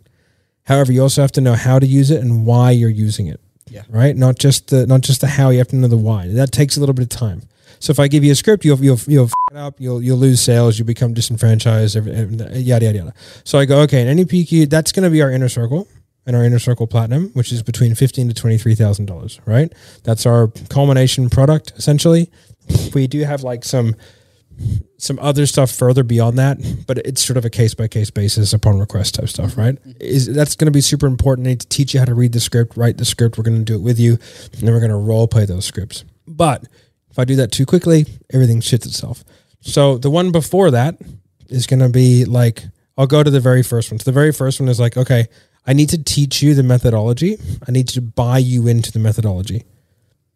However 0.64 0.92
you 0.92 1.02
also 1.02 1.20
have 1.20 1.32
to 1.32 1.40
know 1.40 1.54
how 1.54 1.78
to 1.78 1.86
use 1.86 2.10
it 2.10 2.20
and 2.20 2.46
why 2.46 2.70
you're 2.70 2.88
using 2.88 3.26
it 3.26 3.40
Yeah. 3.70 3.82
right 3.88 4.16
not 4.16 4.38
just 4.38 4.68
the 4.68 4.86
not 4.86 5.00
just 5.02 5.20
the 5.20 5.28
how 5.28 5.50
you 5.50 5.58
have 5.58 5.68
to 5.68 5.76
know 5.76 5.88
the 5.88 5.96
why 5.96 6.26
that 6.28 6.50
takes 6.52 6.76
a 6.76 6.80
little 6.80 6.92
bit 6.92 7.04
of 7.04 7.08
time 7.08 7.42
so 7.80 7.92
if 7.92 7.98
I 7.98 8.08
give 8.08 8.22
you 8.22 8.32
a 8.32 8.34
script, 8.34 8.62
you'll 8.64 8.78
you'll 8.84 8.98
you'll 9.06 9.24
f- 9.24 9.32
it 9.52 9.56
up, 9.56 9.76
you'll 9.78 10.02
you'll 10.02 10.18
lose 10.18 10.42
sales, 10.42 10.78
you 10.78 10.84
become 10.84 11.14
disenfranchised, 11.14 11.96
every, 11.96 12.12
yada 12.12 12.84
yada 12.84 12.98
yada. 12.98 13.14
So 13.42 13.58
I 13.58 13.64
go, 13.64 13.80
okay, 13.80 14.04
NEPQ, 14.04 14.68
that's 14.68 14.92
going 14.92 15.04
to 15.04 15.10
be 15.10 15.22
our 15.22 15.30
inner 15.30 15.48
circle 15.48 15.88
and 16.26 16.36
our 16.36 16.44
inner 16.44 16.58
circle 16.58 16.86
platinum, 16.86 17.30
which 17.32 17.50
is 17.50 17.62
between 17.62 17.94
fifteen 17.94 18.28
to 18.28 18.34
twenty 18.34 18.58
three 18.58 18.74
thousand 18.74 19.06
dollars, 19.06 19.40
right? 19.46 19.72
That's 20.04 20.26
our 20.26 20.48
culmination 20.68 21.30
product 21.30 21.72
essentially. 21.76 22.30
We 22.94 23.06
do 23.06 23.24
have 23.24 23.42
like 23.42 23.64
some 23.64 23.96
some 24.98 25.18
other 25.20 25.46
stuff 25.46 25.70
further 25.70 26.02
beyond 26.02 26.38
that, 26.38 26.58
but 26.86 26.98
it's 26.98 27.24
sort 27.24 27.36
of 27.36 27.44
a 27.44 27.50
case 27.50 27.74
by 27.74 27.88
case 27.88 28.10
basis 28.10 28.52
upon 28.52 28.78
request 28.78 29.14
type 29.14 29.28
stuff, 29.28 29.56
right? 29.56 29.76
Mm-hmm. 29.76 29.92
Is 30.00 30.26
that's 30.32 30.56
going 30.56 30.66
to 30.66 30.72
be 30.72 30.80
super 30.80 31.06
important. 31.06 31.46
I 31.46 31.50
need 31.50 31.60
to 31.60 31.68
teach 31.68 31.94
you 31.94 32.00
how 32.00 32.06
to 32.06 32.14
read 32.14 32.32
the 32.32 32.40
script, 32.40 32.76
write 32.76 32.98
the 32.98 33.04
script. 33.04 33.38
We're 33.38 33.44
going 33.44 33.58
to 33.58 33.64
do 33.64 33.74
it 33.74 33.82
with 33.82 33.98
you, 33.98 34.12
and 34.52 34.62
then 34.62 34.72
we're 34.72 34.80
going 34.80 34.90
to 34.90 34.96
role 34.96 35.26
play 35.26 35.46
those 35.46 35.64
scripts. 35.64 36.04
But 36.26 36.64
if 37.10 37.18
I 37.18 37.24
do 37.24 37.36
that 37.36 37.52
too 37.52 37.66
quickly, 37.66 38.06
everything 38.32 38.60
shits 38.60 38.86
itself. 38.86 39.24
So 39.60 39.98
the 39.98 40.10
one 40.10 40.32
before 40.32 40.70
that 40.70 40.96
is 41.48 41.66
going 41.66 41.80
to 41.80 41.88
be 41.88 42.24
like 42.24 42.64
I'll 43.00 43.06
go 43.06 43.22
to 43.22 43.30
the 43.30 43.40
very 43.40 43.62
first 43.62 43.90
one. 43.90 43.98
So 43.98 44.04
the 44.04 44.12
very 44.12 44.30
first 44.30 44.60
one 44.60 44.68
is 44.68 44.78
like, 44.78 44.98
okay, 44.98 45.28
I 45.66 45.72
need 45.72 45.88
to 45.88 46.02
teach 46.02 46.42
you 46.42 46.54
the 46.54 46.62
methodology. 46.62 47.38
I 47.66 47.70
need 47.72 47.88
to 47.88 48.02
buy 48.02 48.36
you 48.36 48.66
into 48.66 48.92
the 48.92 48.98
methodology, 48.98 49.64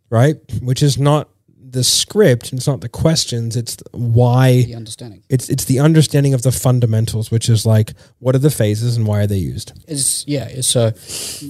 right? 0.09 0.37
Which 0.63 0.83
is 0.83 0.99
not 0.99 1.29
the 1.75 1.85
script. 1.85 2.53
It's 2.53 2.67
not 2.67 2.81
the 2.81 2.89
questions. 2.89 3.57
It's 3.57 3.77
why 3.93 4.63
The 4.63 4.75
understanding 4.75 5.23
it's 5.29 5.49
it's 5.51 5.67
the 5.67 5.81
understanding 5.81 6.33
of 6.33 6.43
the 6.43 6.53
fundamentals, 6.53 7.31
which 7.31 7.49
is 7.49 7.67
like 7.67 7.93
what 8.21 8.35
are 8.35 8.39
the 8.39 8.51
phases 8.51 8.97
and 8.97 9.07
why 9.07 9.21
are 9.21 9.27
they 9.27 9.37
used. 9.37 9.73
is 9.87 10.25
yeah. 10.27 10.61
So 10.63 10.93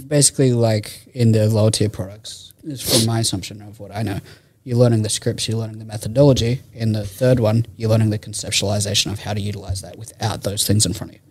basically, 0.08 0.52
like 0.52 1.06
in 1.14 1.32
the 1.32 1.48
lower 1.48 1.70
tier 1.70 1.88
products, 1.88 2.52
is 2.64 2.80
from 2.82 3.06
my 3.06 3.20
assumption 3.20 3.62
of 3.62 3.78
what 3.78 3.94
I 3.94 4.02
know. 4.02 4.20
You're 4.66 4.78
learning 4.78 5.02
the 5.02 5.10
scripts, 5.10 5.46
you're 5.46 5.58
learning 5.58 5.78
the 5.78 5.84
methodology. 5.84 6.62
In 6.72 6.92
the 6.92 7.04
third 7.04 7.38
one, 7.38 7.66
you're 7.76 7.90
learning 7.90 8.10
the 8.10 8.18
conceptualization 8.18 9.12
of 9.12 9.18
how 9.20 9.34
to 9.34 9.40
utilize 9.40 9.82
that 9.82 9.98
without 9.98 10.42
those 10.42 10.66
things 10.66 10.86
in 10.86 10.94
front 10.94 11.10
of 11.12 11.16
you. 11.16 11.22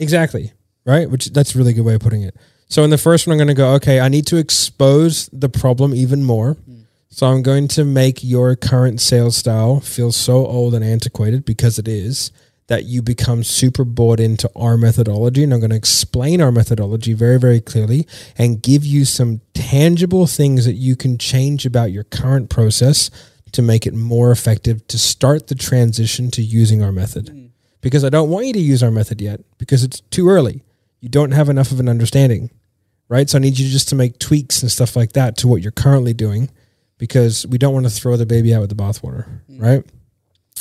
Exactly. 0.00 0.52
Right? 0.84 1.08
Which 1.08 1.26
that's 1.26 1.54
a 1.54 1.58
really 1.58 1.74
good 1.74 1.84
way 1.84 1.94
of 1.94 2.00
putting 2.00 2.22
it. 2.22 2.34
So 2.68 2.82
in 2.82 2.90
the 2.90 2.98
first 2.98 3.26
one, 3.26 3.34
I'm 3.34 3.38
going 3.38 3.48
to 3.48 3.54
go, 3.54 3.74
okay, 3.74 4.00
I 4.00 4.08
need 4.08 4.26
to 4.28 4.36
expose 4.36 5.28
the 5.32 5.48
problem 5.48 5.94
even 5.94 6.24
more. 6.24 6.56
So 7.14 7.26
I'm 7.26 7.42
going 7.42 7.68
to 7.68 7.84
make 7.84 8.24
your 8.24 8.56
current 8.56 8.98
sales 8.98 9.36
style 9.36 9.80
feel 9.80 10.12
so 10.12 10.46
old 10.46 10.72
and 10.74 10.82
antiquated 10.82 11.44
because 11.44 11.78
it 11.78 11.86
is 11.86 12.32
that 12.68 12.86
you 12.86 13.02
become 13.02 13.44
super 13.44 13.84
bought 13.84 14.18
into 14.18 14.50
our 14.56 14.78
methodology. 14.78 15.42
And 15.44 15.52
I'm 15.52 15.60
going 15.60 15.70
to 15.70 15.76
explain 15.76 16.40
our 16.40 16.50
methodology 16.50 17.12
very, 17.12 17.38
very 17.38 17.60
clearly 17.60 18.08
and 18.38 18.62
give 18.62 18.86
you 18.86 19.04
some 19.04 19.42
tangible 19.52 20.26
things 20.26 20.64
that 20.64 20.72
you 20.72 20.96
can 20.96 21.18
change 21.18 21.66
about 21.66 21.92
your 21.92 22.04
current 22.04 22.48
process 22.48 23.10
to 23.52 23.60
make 23.60 23.86
it 23.86 23.92
more 23.92 24.32
effective 24.32 24.86
to 24.86 24.98
start 24.98 25.48
the 25.48 25.54
transition 25.54 26.30
to 26.30 26.40
using 26.40 26.82
our 26.82 26.92
method. 26.92 27.26
Mm. 27.26 27.50
Because 27.82 28.04
I 28.04 28.08
don't 28.08 28.30
want 28.30 28.46
you 28.46 28.54
to 28.54 28.58
use 28.58 28.82
our 28.82 28.90
method 28.90 29.20
yet 29.20 29.42
because 29.58 29.84
it's 29.84 30.00
too 30.00 30.30
early. 30.30 30.62
You 31.00 31.10
don't 31.10 31.32
have 31.32 31.50
enough 31.50 31.72
of 31.72 31.80
an 31.80 31.90
understanding, 31.90 32.50
right? 33.10 33.28
So 33.28 33.36
I 33.36 33.42
need 33.42 33.58
you 33.58 33.68
just 33.68 33.90
to 33.90 33.94
make 33.94 34.18
tweaks 34.18 34.62
and 34.62 34.72
stuff 34.72 34.96
like 34.96 35.12
that 35.12 35.36
to 35.38 35.46
what 35.46 35.60
you're 35.60 35.72
currently 35.72 36.14
doing 36.14 36.48
because 37.02 37.44
we 37.48 37.58
don't 37.58 37.74
want 37.74 37.84
to 37.84 37.90
throw 37.90 38.16
the 38.16 38.24
baby 38.24 38.54
out 38.54 38.60
with 38.60 38.70
the 38.70 38.76
bathwater, 38.76 39.26
mm. 39.50 39.60
right? 39.60 39.84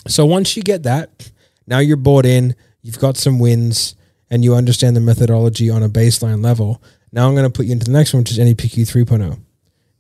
So 0.08 0.26
once 0.26 0.58
you 0.58 0.64
get 0.64 0.82
that, 0.82 1.30
now 1.68 1.78
you're 1.78 1.98
bought 1.98 2.26
in, 2.26 2.56
you've 2.82 2.98
got 2.98 3.16
some 3.16 3.38
wins, 3.38 3.94
and 4.28 4.44
you 4.44 4.56
understand 4.56 4.96
the 4.96 5.02
methodology 5.02 5.70
on 5.70 5.84
a 5.84 5.88
baseline 5.88 6.44
level. 6.44 6.82
Now 7.12 7.28
I'm 7.28 7.36
going 7.36 7.46
to 7.46 7.56
put 7.56 7.68
you 7.68 7.74
into 7.74 7.86
the 7.86 7.92
next 7.92 8.12
one, 8.12 8.22
which 8.22 8.32
is 8.32 8.40
NEPQ 8.40 9.06
3.0, 9.06 9.40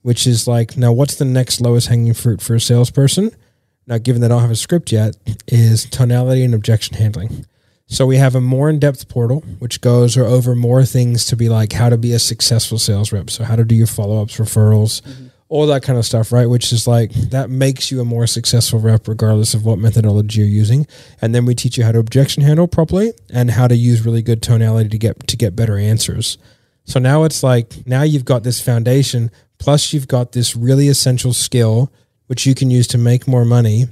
which 0.02 0.26
is 0.26 0.48
like, 0.48 0.76
now 0.76 0.92
what's 0.92 1.14
the 1.14 1.26
next 1.26 1.62
lowest 1.62 1.90
hanging 1.90 2.16
fruit 2.16 2.42
for 2.42 2.56
a 2.56 2.60
salesperson? 2.60 3.30
Now, 3.86 4.00
given 4.00 4.22
that 4.22 4.32
I 4.32 4.34
don't 4.34 4.42
have 4.42 4.50
a 4.50 4.56
script 4.56 4.92
yet, 4.92 5.16
is 5.48 5.86
tonality 5.86 6.44
and 6.44 6.56
objection 6.56 6.98
handling. 6.98 7.46
So 7.86 8.08
we 8.08 8.18
have 8.18 8.34
a 8.34 8.42
more 8.42 8.68
in-depth 8.68 9.10
portal, 9.10 9.42
which 9.60 9.80
goes 9.80 10.18
over 10.18 10.56
more 10.56 10.86
things 10.86 11.26
to 11.26 11.36
be 11.36 11.50
like 11.50 11.74
how 11.74 11.90
to 11.90 12.00
be 12.00 12.14
a 12.14 12.20
successful 12.20 12.80
sales 12.80 13.12
rep. 13.12 13.30
So 13.30 13.44
how 13.44 13.56
to 13.56 13.64
do 13.64 13.76
your 13.76 13.86
follow-ups, 13.86 14.38
referrals, 14.38 15.04
mm-hmm. 15.04 15.28
All 15.52 15.68
that 15.68 15.84
kind 15.84 16.00
of 16.00 16.06
stuff, 16.06 16.32
right? 16.32 16.46
Which 16.46 16.72
is 16.72 16.88
like 16.88 17.12
that 17.12 17.50
makes 17.50 17.92
you 17.92 18.00
a 18.00 18.06
more 18.06 18.26
successful 18.26 18.80
rep 18.80 19.06
regardless 19.06 19.54
of 19.54 19.66
what 19.66 19.80
methodology 19.80 20.40
you're 20.40 20.48
using. 20.48 20.88
And 21.22 21.36
then 21.36 21.46
we 21.46 21.56
teach 21.56 21.78
you 21.78 21.84
how 21.84 21.92
to 21.92 22.00
objection 22.00 22.42
handle 22.42 22.70
properly 22.70 23.12
and 23.30 23.52
how 23.52 23.68
to 23.68 23.76
use 23.76 24.06
really 24.06 24.22
good 24.22 24.42
tonality 24.42 24.88
to 24.88 24.98
get 24.98 25.28
to 25.28 25.36
get 25.36 25.54
better 25.54 25.78
answers. 25.78 26.38
So 26.86 27.02
now 27.02 27.26
it's 27.26 27.44
like 27.44 27.86
now 27.86 28.04
you've 28.04 28.24
got 28.24 28.44
this 28.44 28.62
foundation 28.62 29.30
plus 29.58 29.92
you've 29.92 30.08
got 30.08 30.32
this 30.32 30.56
really 30.56 30.88
essential 30.88 31.34
skill 31.34 31.92
which 32.28 32.46
you 32.46 32.56
can 32.56 32.72
use 32.72 32.88
to 32.88 32.98
make 32.98 33.28
more 33.28 33.44
money 33.44 33.88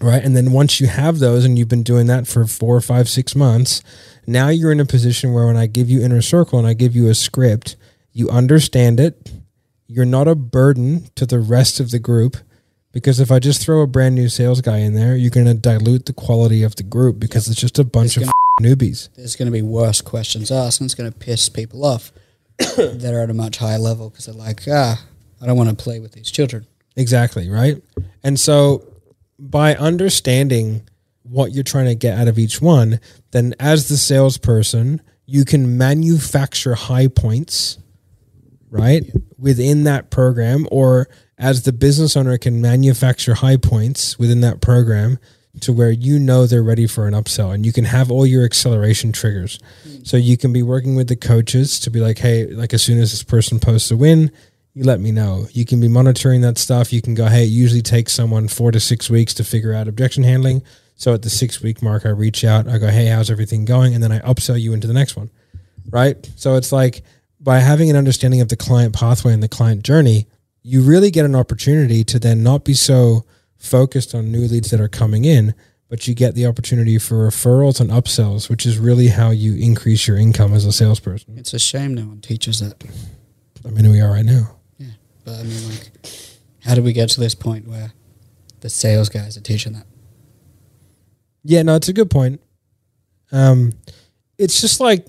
right? 0.00 0.24
And 0.24 0.34
then 0.34 0.52
once 0.52 0.80
you 0.80 0.86
have 0.86 1.18
those 1.18 1.44
and 1.44 1.58
you've 1.58 1.68
been 1.68 1.82
doing 1.82 2.06
that 2.06 2.26
for 2.26 2.46
four, 2.46 2.80
five, 2.80 3.06
six 3.08 3.36
months, 3.36 3.82
now 4.26 4.48
you're 4.48 4.72
in 4.72 4.80
a 4.80 4.86
position 4.86 5.34
where 5.34 5.46
when 5.46 5.58
I 5.58 5.66
give 5.66 5.90
you 5.90 6.02
inner 6.02 6.22
circle 6.22 6.58
and 6.58 6.66
I 6.66 6.72
give 6.72 6.96
you 6.96 7.08
a 7.08 7.14
script, 7.14 7.76
you 8.12 8.30
understand 8.30 8.98
it. 8.98 9.30
You're 9.90 10.04
not 10.04 10.28
a 10.28 10.36
burden 10.36 11.10
to 11.16 11.26
the 11.26 11.40
rest 11.40 11.80
of 11.80 11.90
the 11.90 11.98
group 11.98 12.36
because 12.92 13.18
if 13.18 13.32
I 13.32 13.40
just 13.40 13.60
throw 13.60 13.80
a 13.82 13.88
brand 13.88 14.14
new 14.14 14.28
sales 14.28 14.60
guy 14.60 14.78
in 14.78 14.94
there, 14.94 15.16
you're 15.16 15.30
going 15.30 15.46
to 15.46 15.54
dilute 15.54 16.06
the 16.06 16.12
quality 16.12 16.62
of 16.62 16.76
the 16.76 16.84
group 16.84 17.18
because 17.18 17.48
it's 17.48 17.60
just 17.60 17.78
a 17.80 17.84
bunch 17.84 18.16
It's 18.16 18.28
of 18.28 18.32
newbies. 18.62 19.08
There's 19.16 19.34
going 19.34 19.46
to 19.46 19.52
be 19.52 19.62
worse 19.62 20.00
questions 20.00 20.52
asked, 20.52 20.80
and 20.80 20.86
it's 20.86 20.94
going 20.94 21.10
to 21.10 21.18
piss 21.18 21.48
people 21.48 21.84
off 21.84 22.12
that 22.58 23.10
are 23.12 23.20
at 23.20 23.30
a 23.30 23.34
much 23.34 23.58
higher 23.58 23.78
level 23.80 24.10
because 24.10 24.26
they're 24.26 24.34
like, 24.34 24.62
ah, 24.70 25.04
I 25.42 25.46
don't 25.46 25.56
want 25.56 25.70
to 25.70 25.82
play 25.82 25.98
with 25.98 26.12
these 26.12 26.30
children. 26.30 26.66
Exactly, 26.94 27.48
right? 27.50 27.82
And 28.22 28.38
so 28.38 28.86
by 29.40 29.74
understanding 29.74 30.82
what 31.24 31.52
you're 31.52 31.64
trying 31.64 31.86
to 31.86 31.96
get 31.96 32.16
out 32.16 32.28
of 32.28 32.38
each 32.38 32.60
one, 32.60 33.00
then 33.32 33.54
as 33.58 33.88
the 33.88 33.96
salesperson, 33.96 35.00
you 35.26 35.44
can 35.44 35.78
manufacture 35.78 36.74
high 36.74 37.08
points, 37.08 37.78
right? 38.70 39.04
Within 39.38 39.84
that 39.84 40.10
program, 40.10 40.66
or 40.70 41.08
as 41.38 41.62
the 41.62 41.72
business 41.72 42.16
owner 42.16 42.36
can 42.38 42.60
manufacture 42.60 43.34
high 43.34 43.56
points 43.56 44.18
within 44.18 44.40
that 44.42 44.60
program 44.60 45.18
to 45.60 45.72
where 45.72 45.90
you 45.90 46.18
know 46.18 46.46
they're 46.46 46.62
ready 46.62 46.86
for 46.86 47.08
an 47.08 47.14
upsell 47.14 47.52
and 47.52 47.66
you 47.66 47.72
can 47.72 47.84
have 47.84 48.10
all 48.10 48.24
your 48.24 48.44
acceleration 48.44 49.10
triggers. 49.10 49.58
Mm. 49.86 50.06
So 50.06 50.16
you 50.16 50.36
can 50.36 50.52
be 50.52 50.62
working 50.62 50.94
with 50.94 51.08
the 51.08 51.16
coaches 51.16 51.80
to 51.80 51.90
be 51.90 52.00
like, 52.00 52.18
hey, 52.18 52.46
like 52.46 52.72
as 52.72 52.82
soon 52.82 52.98
as 52.98 53.10
this 53.10 53.24
person 53.24 53.58
posts 53.58 53.90
a 53.90 53.96
win, 53.96 54.30
you 54.74 54.84
let 54.84 55.00
me 55.00 55.10
know. 55.10 55.46
You 55.52 55.64
can 55.64 55.80
be 55.80 55.88
monitoring 55.88 56.42
that 56.42 56.56
stuff. 56.56 56.92
You 56.92 57.02
can 57.02 57.14
go, 57.14 57.26
hey, 57.26 57.44
it 57.44 57.50
usually 57.50 57.82
takes 57.82 58.12
someone 58.12 58.46
four 58.46 58.70
to 58.70 58.78
six 58.78 59.10
weeks 59.10 59.34
to 59.34 59.44
figure 59.44 59.74
out 59.74 59.88
objection 59.88 60.22
handling. 60.22 60.62
So 60.94 61.14
at 61.14 61.22
the 61.22 61.30
six 61.30 61.60
week 61.60 61.82
mark, 61.82 62.06
I 62.06 62.10
reach 62.10 62.44
out, 62.44 62.68
I 62.68 62.78
go, 62.78 62.88
hey, 62.88 63.06
how's 63.06 63.30
everything 63.30 63.64
going? 63.64 63.94
And 63.94 64.02
then 64.02 64.12
I 64.12 64.20
upsell 64.20 64.60
you 64.60 64.72
into 64.72 64.86
the 64.86 64.94
next 64.94 65.16
one. 65.16 65.30
Right. 65.90 66.30
So 66.36 66.54
it's 66.54 66.70
like 66.70 67.02
by 67.40 67.58
having 67.60 67.88
an 67.90 67.96
understanding 67.96 68.40
of 68.40 68.48
the 68.48 68.56
client 68.56 68.94
pathway 68.94 69.32
and 69.32 69.42
the 69.42 69.48
client 69.48 69.82
journey, 69.82 70.26
you 70.62 70.82
really 70.82 71.10
get 71.10 71.24
an 71.24 71.34
opportunity 71.34 72.04
to 72.04 72.18
then 72.18 72.42
not 72.42 72.64
be 72.64 72.74
so 72.74 73.24
focused 73.56 74.14
on 74.14 74.30
new 74.30 74.42
leads 74.42 74.70
that 74.70 74.80
are 74.80 74.88
coming 74.88 75.24
in, 75.24 75.54
but 75.88 76.06
you 76.06 76.14
get 76.14 76.34
the 76.34 76.46
opportunity 76.46 76.98
for 76.98 77.28
referrals 77.28 77.80
and 77.80 77.90
upsells, 77.90 78.50
which 78.50 78.66
is 78.66 78.78
really 78.78 79.08
how 79.08 79.30
you 79.30 79.54
increase 79.54 80.06
your 80.06 80.16
income 80.16 80.52
as 80.52 80.64
a 80.66 80.72
salesperson. 80.72 81.38
It's 81.38 81.54
a 81.54 81.58
shame 81.58 81.94
no 81.94 82.02
one 82.02 82.20
teaches 82.20 82.60
that. 82.60 82.84
I 83.66 83.70
mean, 83.70 83.90
we 83.90 84.00
are 84.00 84.12
right 84.12 84.24
now. 84.24 84.56
Yeah, 84.78 84.88
but 85.24 85.40
I 85.40 85.42
mean, 85.42 85.68
like, 85.68 85.90
how 86.64 86.74
did 86.74 86.84
we 86.84 86.92
get 86.92 87.08
to 87.10 87.20
this 87.20 87.34
point 87.34 87.66
where 87.66 87.92
the 88.60 88.70
sales 88.70 89.08
guys 89.08 89.36
are 89.36 89.42
teaching 89.42 89.72
that? 89.72 89.86
Yeah, 91.42 91.62
no, 91.62 91.74
it's 91.74 91.88
a 91.88 91.94
good 91.94 92.10
point. 92.10 92.40
Um, 93.32 93.72
it's 94.38 94.60
just 94.60 94.80
like 94.80 95.06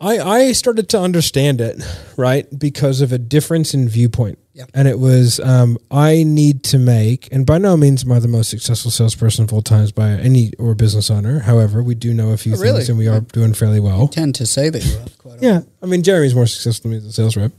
I 0.00 0.18
I 0.18 0.52
started 0.52 0.88
to 0.90 1.00
understand 1.00 1.60
it 1.60 1.82
right 2.16 2.46
because 2.58 3.00
of 3.00 3.12
a 3.12 3.18
difference 3.18 3.74
in 3.74 3.88
viewpoint. 3.88 4.38
Yep. 4.54 4.70
And 4.74 4.88
it 4.88 4.98
was 4.98 5.38
um, 5.40 5.78
I 5.90 6.24
need 6.24 6.62
to 6.64 6.78
make, 6.78 7.28
and 7.32 7.46
by 7.46 7.58
no 7.58 7.76
means 7.76 8.04
am 8.04 8.12
I 8.12 8.18
the 8.18 8.26
most 8.28 8.48
successful 8.50 8.90
salesperson 8.90 9.44
of 9.44 9.52
all 9.52 9.62
times 9.62 9.92
by 9.92 10.10
any 10.10 10.52
or 10.58 10.74
business 10.74 11.10
owner. 11.10 11.40
However, 11.40 11.82
we 11.82 11.94
do 11.94 12.12
know 12.12 12.30
a 12.30 12.36
few 12.36 12.54
Oh, 12.54 12.58
really? 12.58 12.78
things, 12.78 12.88
and 12.90 12.98
we 12.98 13.06
are 13.08 13.20
doing 13.20 13.54
fairly 13.54 13.78
well. 13.80 14.08
tend 14.08 14.34
to 14.36 14.46
say 14.46 14.68
that 14.70 14.84
you 14.84 14.96
are 14.98 15.04
quite 15.18 15.42
Yeah, 15.42 15.60
I 15.82 15.86
mean 15.86 16.02
Jeremy's 16.02 16.34
more 16.34 16.46
successful 16.46 16.90
than 16.90 16.92
me 16.92 16.96
as 16.98 17.04
a 17.04 17.12
sales 17.12 17.36
rep. 17.36 17.52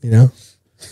You 0.00 0.10
know, 0.10 0.30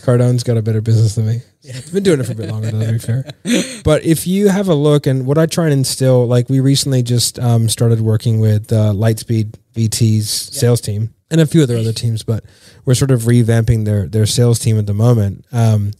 Cardone's 0.03 0.43
got 0.43 0.57
a 0.57 0.61
better 0.61 0.81
business 0.81 1.15
than 1.15 1.27
me. 1.27 1.41
He's 1.75 1.91
been 1.91 2.03
doing 2.03 2.19
it 2.19 2.23
for 2.25 2.31
a 2.31 2.35
bit 2.35 2.49
longer, 2.49 2.71
though, 2.71 2.85
to 2.85 2.91
be 2.93 2.99
fair. 2.99 3.25
But 3.83 4.03
if 4.03 4.27
you 4.27 4.49
have 4.49 4.67
a 4.67 4.73
look, 4.73 5.07
and 5.07 5.25
what 5.25 5.37
I 5.37 5.45
try 5.45 5.65
and 5.65 5.73
instill, 5.73 6.25
like 6.27 6.49
we 6.49 6.59
recently 6.59 7.03
just 7.03 7.39
um, 7.39 7.69
started 7.69 8.01
working 8.01 8.39
with 8.39 8.71
uh, 8.71 8.91
Lightspeed 8.91 9.55
VT's 9.73 10.29
sales 10.29 10.81
team 10.81 11.13
and 11.31 11.39
a 11.39 11.45
few 11.45 11.63
other 11.63 11.77
other 11.77 11.93
teams, 11.93 12.23
but 12.23 12.43
we're 12.85 12.95
sort 12.95 13.11
of 13.11 13.21
revamping 13.21 13.85
their 13.85 14.07
their 14.07 14.25
sales 14.25 14.59
team 14.59 14.77
at 14.77 14.87
the 14.87 14.93
moment. 14.93 15.45
Um, 15.51 15.91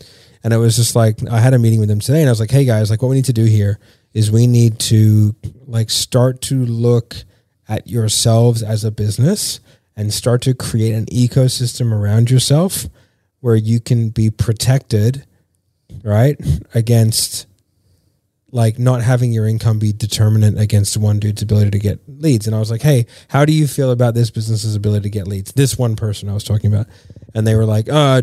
and 0.43 0.53
it 0.53 0.57
was 0.57 0.75
just 0.75 0.95
like 0.95 1.25
I 1.29 1.39
had 1.39 1.53
a 1.53 1.59
meeting 1.59 1.79
with 1.79 1.89
them 1.89 1.99
today, 1.99 2.19
and 2.21 2.29
I 2.29 2.31
was 2.31 2.39
like, 2.39 2.51
"Hey 2.51 2.65
guys, 2.65 2.89
like 2.89 3.01
what 3.01 3.09
we 3.09 3.15
need 3.15 3.25
to 3.25 3.33
do 3.33 3.45
here 3.45 3.79
is 4.13 4.31
we 4.31 4.47
need 4.47 4.79
to 4.79 5.35
like 5.65 5.89
start 5.89 6.41
to 6.41 6.65
look 6.65 7.15
at 7.69 7.87
yourselves 7.87 8.63
as 8.63 8.83
a 8.83 8.91
business 8.91 9.59
and 9.95 10.13
start 10.13 10.41
to 10.43 10.53
create 10.53 10.93
an 10.93 11.05
ecosystem 11.07 11.91
around 11.91 12.29
yourself 12.29 12.87
where 13.39 13.55
you 13.55 13.79
can 13.79 14.09
be 14.09 14.29
protected, 14.29 15.25
right, 16.03 16.39
against 16.73 17.47
like 18.51 18.79
not 18.79 19.01
having 19.01 19.33
your 19.33 19.45
income 19.45 19.77
be 19.77 19.91
determinant 19.91 20.59
against 20.59 20.95
one 20.97 21.19
dude's 21.19 21.41
ability 21.41 21.71
to 21.71 21.79
get 21.79 21.99
leads. 22.07 22.47
And 22.47 22.55
I 22.55 22.59
was 22.59 22.71
like, 22.71 22.81
hey, 22.81 23.05
how 23.29 23.45
do 23.45 23.51
you 23.51 23.67
feel 23.67 23.91
about 23.91 24.13
this 24.13 24.31
business's 24.31 24.75
ability 24.75 25.03
to 25.03 25.09
get 25.09 25.27
leads? 25.27 25.51
This 25.51 25.77
one 25.77 25.95
person 25.95 26.29
I 26.29 26.33
was 26.33 26.45
talking 26.45 26.73
about. 26.73 26.87
And 27.35 27.45
they 27.45 27.55
were 27.55 27.65
like, 27.65 27.89
uh, 27.89 28.21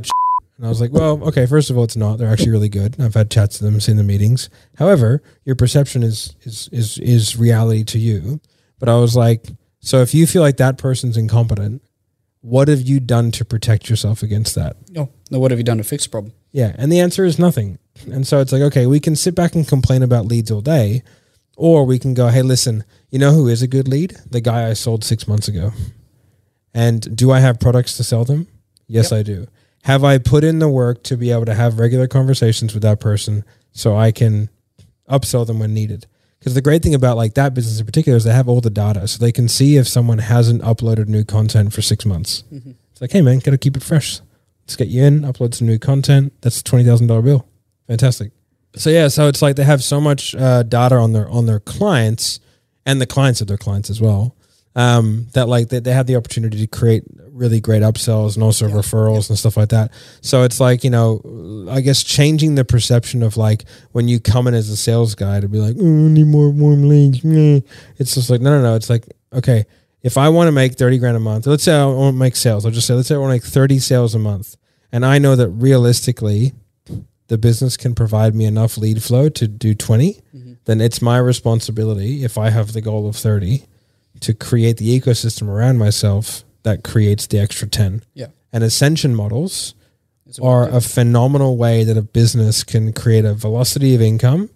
and 0.56 0.66
I 0.66 0.68
was 0.68 0.80
like, 0.80 0.92
well, 0.92 1.22
okay, 1.24 1.46
first 1.46 1.68
of 1.68 1.76
all, 1.76 1.84
it's 1.84 1.96
not. 1.96 2.16
They're 2.16 2.30
actually 2.30 2.52
really 2.52 2.68
good. 2.68 3.00
I've 3.00 3.14
had 3.14 3.30
chats 3.30 3.58
to 3.58 3.64
them, 3.64 3.80
seen 3.80 3.96
the 3.96 4.04
meetings. 4.04 4.48
However, 4.78 5.22
your 5.44 5.56
perception 5.56 6.02
is 6.02 6.36
is 6.42 6.68
is 6.70 6.98
is 6.98 7.36
reality 7.36 7.82
to 7.84 7.98
you. 7.98 8.40
But 8.78 8.88
I 8.88 8.96
was 8.96 9.16
like, 9.16 9.46
so 9.80 10.00
if 10.00 10.14
you 10.14 10.26
feel 10.26 10.42
like 10.42 10.58
that 10.58 10.78
person's 10.78 11.16
incompetent, 11.16 11.82
what 12.40 12.68
have 12.68 12.82
you 12.82 13.00
done 13.00 13.32
to 13.32 13.44
protect 13.44 13.90
yourself 13.90 14.22
against 14.22 14.54
that? 14.54 14.76
No, 14.90 15.10
no. 15.30 15.40
What 15.40 15.50
have 15.50 15.58
you 15.58 15.64
done 15.64 15.78
to 15.78 15.84
fix 15.84 16.04
the 16.04 16.10
problem? 16.10 16.34
Yeah, 16.54 16.72
and 16.78 16.90
the 16.92 17.00
answer 17.00 17.24
is 17.24 17.36
nothing. 17.36 17.80
And 18.10 18.24
so 18.24 18.38
it's 18.38 18.52
like, 18.52 18.62
okay, 18.62 18.86
we 18.86 19.00
can 19.00 19.16
sit 19.16 19.34
back 19.34 19.56
and 19.56 19.66
complain 19.66 20.04
about 20.04 20.26
leads 20.26 20.52
all 20.52 20.60
day, 20.60 21.02
or 21.56 21.84
we 21.84 21.98
can 21.98 22.14
go, 22.14 22.28
hey, 22.28 22.42
listen, 22.42 22.84
you 23.10 23.18
know 23.18 23.32
who 23.32 23.48
is 23.48 23.60
a 23.60 23.66
good 23.66 23.88
lead? 23.88 24.16
The 24.30 24.40
guy 24.40 24.68
I 24.68 24.74
sold 24.74 25.02
six 25.02 25.26
months 25.26 25.48
ago. 25.48 25.72
And 26.72 27.16
do 27.16 27.32
I 27.32 27.40
have 27.40 27.58
products 27.58 27.96
to 27.96 28.04
sell 28.04 28.24
them? 28.24 28.46
Yes, 28.86 29.10
I 29.10 29.24
do. 29.24 29.48
Have 29.82 30.04
I 30.04 30.18
put 30.18 30.44
in 30.44 30.60
the 30.60 30.68
work 30.68 31.02
to 31.04 31.16
be 31.16 31.32
able 31.32 31.44
to 31.46 31.54
have 31.54 31.80
regular 31.80 32.06
conversations 32.06 32.72
with 32.72 32.84
that 32.84 33.00
person 33.00 33.44
so 33.72 33.96
I 33.96 34.12
can 34.12 34.48
upsell 35.10 35.44
them 35.44 35.58
when 35.58 35.74
needed? 35.74 36.06
Because 36.38 36.54
the 36.54 36.62
great 36.62 36.84
thing 36.84 36.94
about 36.94 37.16
like 37.16 37.34
that 37.34 37.52
business 37.52 37.80
in 37.80 37.86
particular 37.86 38.16
is 38.16 38.22
they 38.22 38.32
have 38.32 38.48
all 38.48 38.60
the 38.60 38.70
data, 38.70 39.08
so 39.08 39.18
they 39.18 39.32
can 39.32 39.48
see 39.48 39.76
if 39.76 39.88
someone 39.88 40.18
hasn't 40.18 40.62
uploaded 40.62 41.08
new 41.08 41.24
content 41.24 41.72
for 41.72 41.82
six 41.82 42.06
months. 42.06 42.44
Mm-hmm. 42.52 42.72
It's 42.92 43.00
like, 43.00 43.10
hey 43.10 43.22
man, 43.22 43.40
gotta 43.40 43.58
keep 43.58 43.76
it 43.76 43.82
fresh. 43.82 44.20
Let's 44.64 44.76
get 44.76 44.88
you 44.88 45.04
in, 45.04 45.20
upload 45.20 45.54
some 45.54 45.66
new 45.68 45.78
content. 45.78 46.32
That's 46.40 46.60
a 46.60 46.64
twenty 46.64 46.84
thousand 46.84 47.06
dollar 47.08 47.22
bill. 47.22 47.46
Fantastic. 47.86 48.32
So 48.76 48.90
yeah, 48.90 49.08
so 49.08 49.28
it's 49.28 49.42
like 49.42 49.56
they 49.56 49.64
have 49.64 49.84
so 49.84 50.00
much 50.00 50.34
uh, 50.34 50.62
data 50.62 50.96
on 50.96 51.12
their 51.12 51.28
on 51.28 51.46
their 51.46 51.60
clients 51.60 52.40
and 52.86 53.00
the 53.00 53.06
clients 53.06 53.40
of 53.40 53.46
their 53.46 53.58
clients 53.58 53.90
as 53.90 54.00
well. 54.00 54.36
Um, 54.76 55.28
that 55.34 55.46
like 55.48 55.68
they, 55.68 55.78
they 55.78 55.92
have 55.92 56.06
the 56.06 56.16
opportunity 56.16 56.58
to 56.58 56.66
create 56.66 57.04
really 57.30 57.60
great 57.60 57.82
upsells 57.82 58.34
and 58.34 58.42
also 58.42 58.66
referrals 58.66 59.28
and 59.28 59.38
stuff 59.38 59.56
like 59.56 59.68
that. 59.68 59.92
So 60.20 60.42
it's 60.42 60.58
like 60.58 60.82
you 60.82 60.90
know, 60.90 61.66
I 61.70 61.80
guess 61.80 62.02
changing 62.02 62.54
the 62.54 62.64
perception 62.64 63.22
of 63.22 63.36
like 63.36 63.64
when 63.92 64.08
you 64.08 64.18
come 64.18 64.48
in 64.48 64.54
as 64.54 64.70
a 64.70 64.76
sales 64.76 65.14
guy 65.14 65.40
to 65.40 65.48
be 65.48 65.58
like, 65.58 65.76
oh, 65.78 65.84
I 65.84 66.08
need 66.08 66.26
more 66.26 66.50
warm 66.50 66.88
leads. 66.88 67.22
meh." 67.22 67.60
It's 67.98 68.14
just 68.14 68.30
like 68.30 68.40
no, 68.40 68.50
no, 68.50 68.62
no. 68.62 68.74
It's 68.74 68.90
like 68.90 69.06
okay, 69.32 69.66
if 70.04 70.16
I 70.16 70.28
want 70.28 70.46
to 70.48 70.52
make 70.52 70.74
thirty 70.76 70.98
grand 70.98 71.16
a 71.16 71.20
month, 71.20 71.46
let's 71.48 71.64
say 71.64 71.74
I 71.74 71.84
want 71.86 72.14
to 72.14 72.18
make 72.18 72.36
sales. 72.36 72.64
I'll 72.64 72.70
just 72.72 72.86
say 72.86 72.94
let's 72.94 73.08
say 73.08 73.16
I 73.16 73.18
want 73.18 73.30
to 73.30 73.34
make 73.34 73.44
thirty 73.44 73.78
sales 73.80 74.14
a 74.14 74.18
month, 74.20 74.56
and 74.92 75.04
I 75.04 75.18
know 75.18 75.34
that 75.34 75.48
realistically 75.48 76.52
the 77.28 77.38
business 77.38 77.76
can 77.76 77.94
provide 77.94 78.34
me 78.34 78.44
enough 78.44 78.76
lead 78.78 79.02
flow 79.02 79.28
to 79.30 79.48
do 79.48 79.74
20 79.74 80.20
then 80.66 80.80
it's 80.80 81.00
my 81.00 81.16
responsibility 81.16 82.22
if 82.22 82.36
i 82.36 82.50
have 82.50 82.74
the 82.74 82.82
goal 82.82 83.08
of 83.08 83.16
30 83.16 83.64
to 84.20 84.34
create 84.34 84.76
the 84.76 85.00
ecosystem 85.00 85.48
around 85.48 85.78
myself 85.78 86.44
that 86.64 86.84
creates 86.84 87.26
the 87.26 87.38
extra 87.38 87.66
10 87.66 88.02
Yeah. 88.12 88.26
and 88.52 88.62
ascension 88.62 89.14
models 89.14 89.74
are 90.42 90.68
a 90.68 90.82
phenomenal 90.82 91.56
way 91.56 91.82
that 91.84 91.96
a 91.96 92.02
business 92.02 92.62
can 92.62 92.92
create 92.92 93.24
a 93.24 93.32
velocity 93.32 93.94
of 93.94 94.02
income 94.02 94.50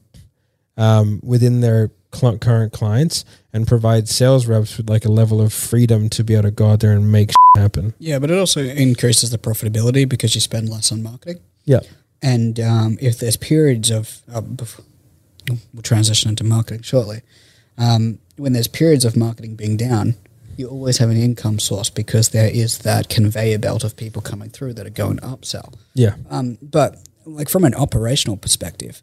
um, 0.77 1.21
within 1.25 1.61
their 1.63 1.91
current 2.11 2.73
clients 2.73 3.25
and 3.53 3.67
provide 3.67 4.09
sales 4.09 4.47
reps 4.47 4.77
with 4.77 4.89
like 4.89 5.05
a 5.05 5.11
level 5.11 5.41
of 5.41 5.53
freedom 5.53 6.09
to 6.09 6.25
be 6.25 6.35
able 6.35 6.45
to 6.45 6.51
go 6.51 6.71
out 6.71 6.81
there 6.81 6.93
and 6.93 7.13
make 7.13 7.31
happen 7.57 7.95
yeah, 7.99 8.19
but 8.19 8.31
it 8.31 8.39
also 8.39 8.63
increases 8.63 9.31
the 9.31 9.39
profitability 9.39 10.09
because 10.09 10.35
you 10.35 10.41
spend 10.41 10.69
less 10.69 10.93
on 10.93 11.03
marketing. 11.03 11.41
yeah 11.65 11.81
And 12.23 12.59
um, 12.61 12.99
if 13.01 13.19
there's 13.19 13.37
periods 13.37 13.91
of, 13.91 14.23
uh, 14.33 14.43
we'll 15.73 15.83
transition 15.83 16.31
into 16.31 16.45
marketing 16.45 16.83
shortly. 16.83 17.23
Um, 17.77 18.19
when 18.37 18.53
there's 18.53 18.69
periods 18.69 19.05
of 19.05 19.17
marketing 19.17 19.57
being 19.57 19.77
down, 19.77 20.15
you 20.57 20.69
always 20.69 20.99
have 20.99 21.11
an 21.11 21.17
income 21.17 21.59
source 21.61 21.91
because 21.91 22.31
there 22.31 22.51
is 22.51 22.79
that 22.79 23.09
conveyor 23.09 23.59
belt 23.59 23.85
of 23.85 23.97
people 23.97 24.21
coming 24.21 24.51
through 24.51 24.75
that 24.75 24.87
are 24.87 24.91
going 24.91 25.19
to 25.19 25.23
upsell. 25.23 25.75
Yeah. 25.95 26.15
Um, 26.31 26.59
but 26.61 26.99
like 27.25 27.49
from 27.49 27.65
an 27.65 27.75
operational 27.75 28.37
perspective, 28.37 29.01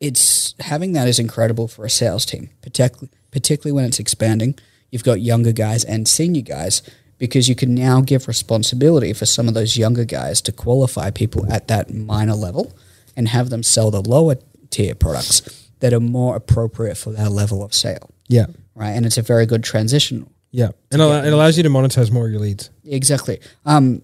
it's 0.00 0.54
having 0.60 0.92
that 0.92 1.08
is 1.08 1.18
incredible 1.18 1.68
for 1.68 1.84
a 1.84 1.90
sales 1.90 2.26
team, 2.26 2.50
particularly 2.62 3.10
particularly 3.30 3.72
when 3.74 3.84
it's 3.84 3.98
expanding. 4.00 4.58
You've 4.90 5.04
got 5.04 5.20
younger 5.20 5.52
guys 5.52 5.84
and 5.84 6.08
senior 6.08 6.42
guys 6.42 6.82
because 7.18 7.48
you 7.48 7.54
can 7.54 7.74
now 7.74 8.00
give 8.00 8.28
responsibility 8.28 9.12
for 9.12 9.26
some 9.26 9.48
of 9.48 9.54
those 9.54 9.76
younger 9.76 10.04
guys 10.04 10.40
to 10.42 10.52
qualify 10.52 11.10
people 11.10 11.50
at 11.52 11.68
that 11.68 11.92
minor 11.92 12.34
level 12.34 12.72
and 13.16 13.28
have 13.28 13.50
them 13.50 13.62
sell 13.62 13.90
the 13.90 14.00
lower 14.00 14.36
tier 14.70 14.94
products 14.94 15.42
that 15.80 15.92
are 15.92 16.00
more 16.00 16.36
appropriate 16.36 16.96
for 16.96 17.10
their 17.10 17.28
level 17.28 17.62
of 17.62 17.74
sale. 17.74 18.10
Yeah. 18.28 18.46
Right. 18.74 18.90
And 18.90 19.06
it's 19.06 19.18
a 19.18 19.22
very 19.22 19.46
good 19.46 19.64
transition 19.64 20.28
Yeah. 20.50 20.70
And 20.90 21.02
it 21.02 21.26
it 21.26 21.32
allows 21.32 21.56
you 21.56 21.62
to 21.62 21.70
monetize 21.70 22.10
more 22.10 22.26
of 22.26 22.32
your 22.32 22.40
leads. 22.40 22.70
Exactly. 22.84 23.40
Um, 23.64 24.02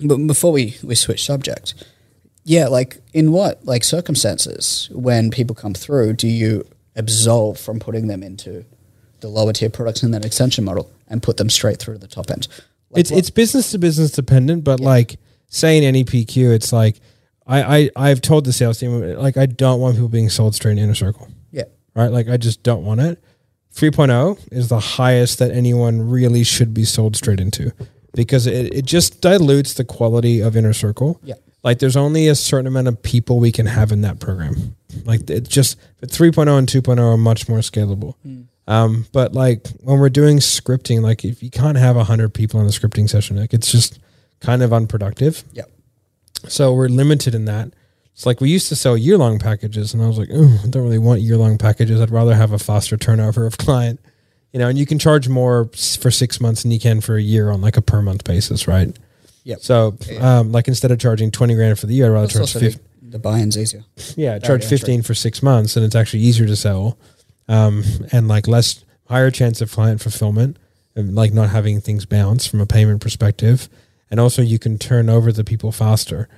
but 0.00 0.16
before 0.26 0.52
we, 0.52 0.76
we 0.82 0.94
switch 0.94 1.24
subject, 1.24 1.74
yeah, 2.50 2.66
like 2.68 3.00
in 3.12 3.30
what 3.32 3.64
like 3.64 3.84
circumstances 3.84 4.88
when 4.92 5.30
people 5.30 5.54
come 5.54 5.74
through, 5.74 6.14
do 6.14 6.26
you 6.28 6.66
absolve 6.96 7.58
from 7.58 7.78
putting 7.78 8.06
them 8.08 8.22
into 8.22 8.64
the 9.20 9.28
lower 9.28 9.52
tier 9.52 9.70
products 9.70 10.02
in 10.02 10.10
that 10.10 10.24
extension 10.24 10.64
model 10.64 10.90
and 11.08 11.22
put 11.22 11.36
them 11.36 11.48
straight 11.50 11.78
through 11.78 11.94
to 11.94 12.00
the 12.00 12.08
top 12.08 12.30
end? 12.30 12.48
Like 12.90 13.00
it's 13.00 13.10
what- 13.10 13.18
it's 13.18 13.30
business 13.30 13.70
to 13.70 13.78
business 13.78 14.10
dependent, 14.10 14.64
but 14.64 14.80
like 14.80 15.18
saying 15.48 15.82
NEPQ, 15.94 16.52
it's 16.54 16.72
like 16.72 16.96
I, 17.46 17.62
I 17.78 17.90
I've 18.10 18.20
told 18.20 18.44
the 18.44 18.52
sales 18.52 18.78
team 18.78 19.00
like 19.16 19.36
I 19.36 19.46
don't 19.46 19.80
want 19.80 19.94
people 19.96 20.08
being 20.08 20.28
sold 20.30 20.54
straight 20.54 20.72
in 20.72 20.78
inner 20.78 20.94
circle. 20.94 21.28
yeah, 21.52 21.64
Right? 21.94 22.10
Like 22.10 22.28
I 22.28 22.36
just 22.36 22.62
don't 22.62 22.84
want 22.84 23.00
it. 23.00 23.22
3.0 23.74 24.38
is 24.52 24.68
the 24.68 24.80
highest 24.80 25.38
that 25.38 25.52
anyone 25.52 26.08
really 26.10 26.42
should 26.44 26.74
be 26.74 26.84
sold 26.84 27.14
straight 27.16 27.38
into 27.40 27.72
because 28.14 28.46
it, 28.48 28.74
it 28.74 28.84
just 28.84 29.20
dilutes 29.20 29.74
the 29.74 29.84
quality 29.84 30.40
of 30.40 30.56
inner 30.56 30.72
circle. 30.72 31.20
Yeah. 31.22 31.34
Like 31.62 31.78
there's 31.78 31.96
only 31.96 32.28
a 32.28 32.34
certain 32.34 32.66
amount 32.66 32.88
of 32.88 33.02
people 33.02 33.38
we 33.38 33.52
can 33.52 33.66
have 33.66 33.92
in 33.92 34.00
that 34.02 34.18
program. 34.18 34.76
Like 35.04 35.28
it 35.28 35.48
just 35.48 35.78
3.0 36.02 36.58
and 36.58 36.66
2.0 36.68 36.98
are 36.98 37.16
much 37.16 37.48
more 37.48 37.58
scalable. 37.58 38.14
Um, 38.66 39.06
but 39.12 39.32
like 39.32 39.66
when 39.82 39.98
we're 39.98 40.08
doing 40.10 40.38
scripting, 40.38 41.02
like 41.02 41.24
if 41.24 41.42
you 41.42 41.50
can't 41.50 41.76
have 41.76 41.96
hundred 41.96 42.32
people 42.34 42.60
in 42.60 42.66
a 42.66 42.70
scripting 42.70 43.08
session, 43.08 43.36
like 43.36 43.52
it's 43.52 43.70
just 43.70 43.98
kind 44.40 44.62
of 44.62 44.72
unproductive. 44.72 45.44
yeah, 45.52 45.64
So 46.48 46.72
we're 46.72 46.88
limited 46.88 47.34
in 47.34 47.44
that. 47.46 47.72
It's 48.14 48.26
like 48.26 48.40
we 48.40 48.48
used 48.50 48.68
to 48.68 48.76
sell 48.76 48.96
year 48.96 49.16
long 49.18 49.38
packages, 49.38 49.92
and 49.94 50.02
I 50.02 50.06
was 50.06 50.18
like, 50.18 50.28
oh, 50.32 50.60
I 50.64 50.68
don't 50.68 50.82
really 50.82 50.98
want 50.98 51.20
year 51.20 51.36
long 51.36 51.58
packages. 51.58 52.00
I'd 52.00 52.10
rather 52.10 52.34
have 52.34 52.52
a 52.52 52.58
faster 52.58 52.96
turnover 52.96 53.46
of 53.46 53.56
client, 53.66 53.98
you 54.52 54.58
know. 54.58 54.68
And 54.68 54.78
you 54.78 54.86
can 54.86 54.98
charge 54.98 55.28
more 55.28 55.70
for 55.74 56.10
six 56.10 56.40
months 56.40 56.62
than 56.62 56.70
you 56.70 56.80
can 56.80 57.00
for 57.00 57.16
a 57.16 57.22
year 57.22 57.50
on 57.50 57.60
like 57.60 57.76
a 57.76 57.82
per 57.82 58.02
month 58.02 58.24
basis, 58.24 58.68
right? 58.68 58.96
Yep. 59.44 59.60
So, 59.60 59.96
um, 60.20 60.52
like 60.52 60.68
instead 60.68 60.90
of 60.90 60.98
charging 60.98 61.30
twenty 61.30 61.54
grand 61.54 61.78
for 61.78 61.86
the 61.86 61.94
year, 61.94 62.06
I'd 62.06 62.10
rather 62.10 62.26
charge 62.28 62.40
also 62.42 62.60
fifty. 62.60 62.80
the, 63.02 63.10
the 63.12 63.18
buy-in's 63.18 63.56
easier. 63.58 63.84
Yeah, 64.16 64.38
charge 64.38 64.62
entry. 64.62 64.78
15 64.78 65.02
for 65.02 65.14
six 65.14 65.42
months 65.42 65.76
and 65.76 65.84
it's 65.84 65.94
actually 65.96 66.20
easier 66.20 66.46
to 66.46 66.56
sell. 66.56 66.98
Um, 67.48 67.82
and 68.12 68.28
like 68.28 68.46
less 68.46 68.84
higher 69.08 69.30
chance 69.30 69.60
of 69.60 69.72
client 69.72 70.00
fulfillment 70.00 70.56
and 70.94 71.14
like 71.16 71.32
not 71.32 71.48
having 71.50 71.80
things 71.80 72.04
bounce 72.06 72.46
from 72.46 72.60
a 72.60 72.66
payment 72.66 73.00
perspective. 73.00 73.68
And 74.10 74.20
also 74.20 74.42
you 74.42 74.58
can 74.58 74.78
turn 74.78 75.08
over 75.08 75.32
the 75.32 75.42
people 75.42 75.72
faster. 75.72 76.28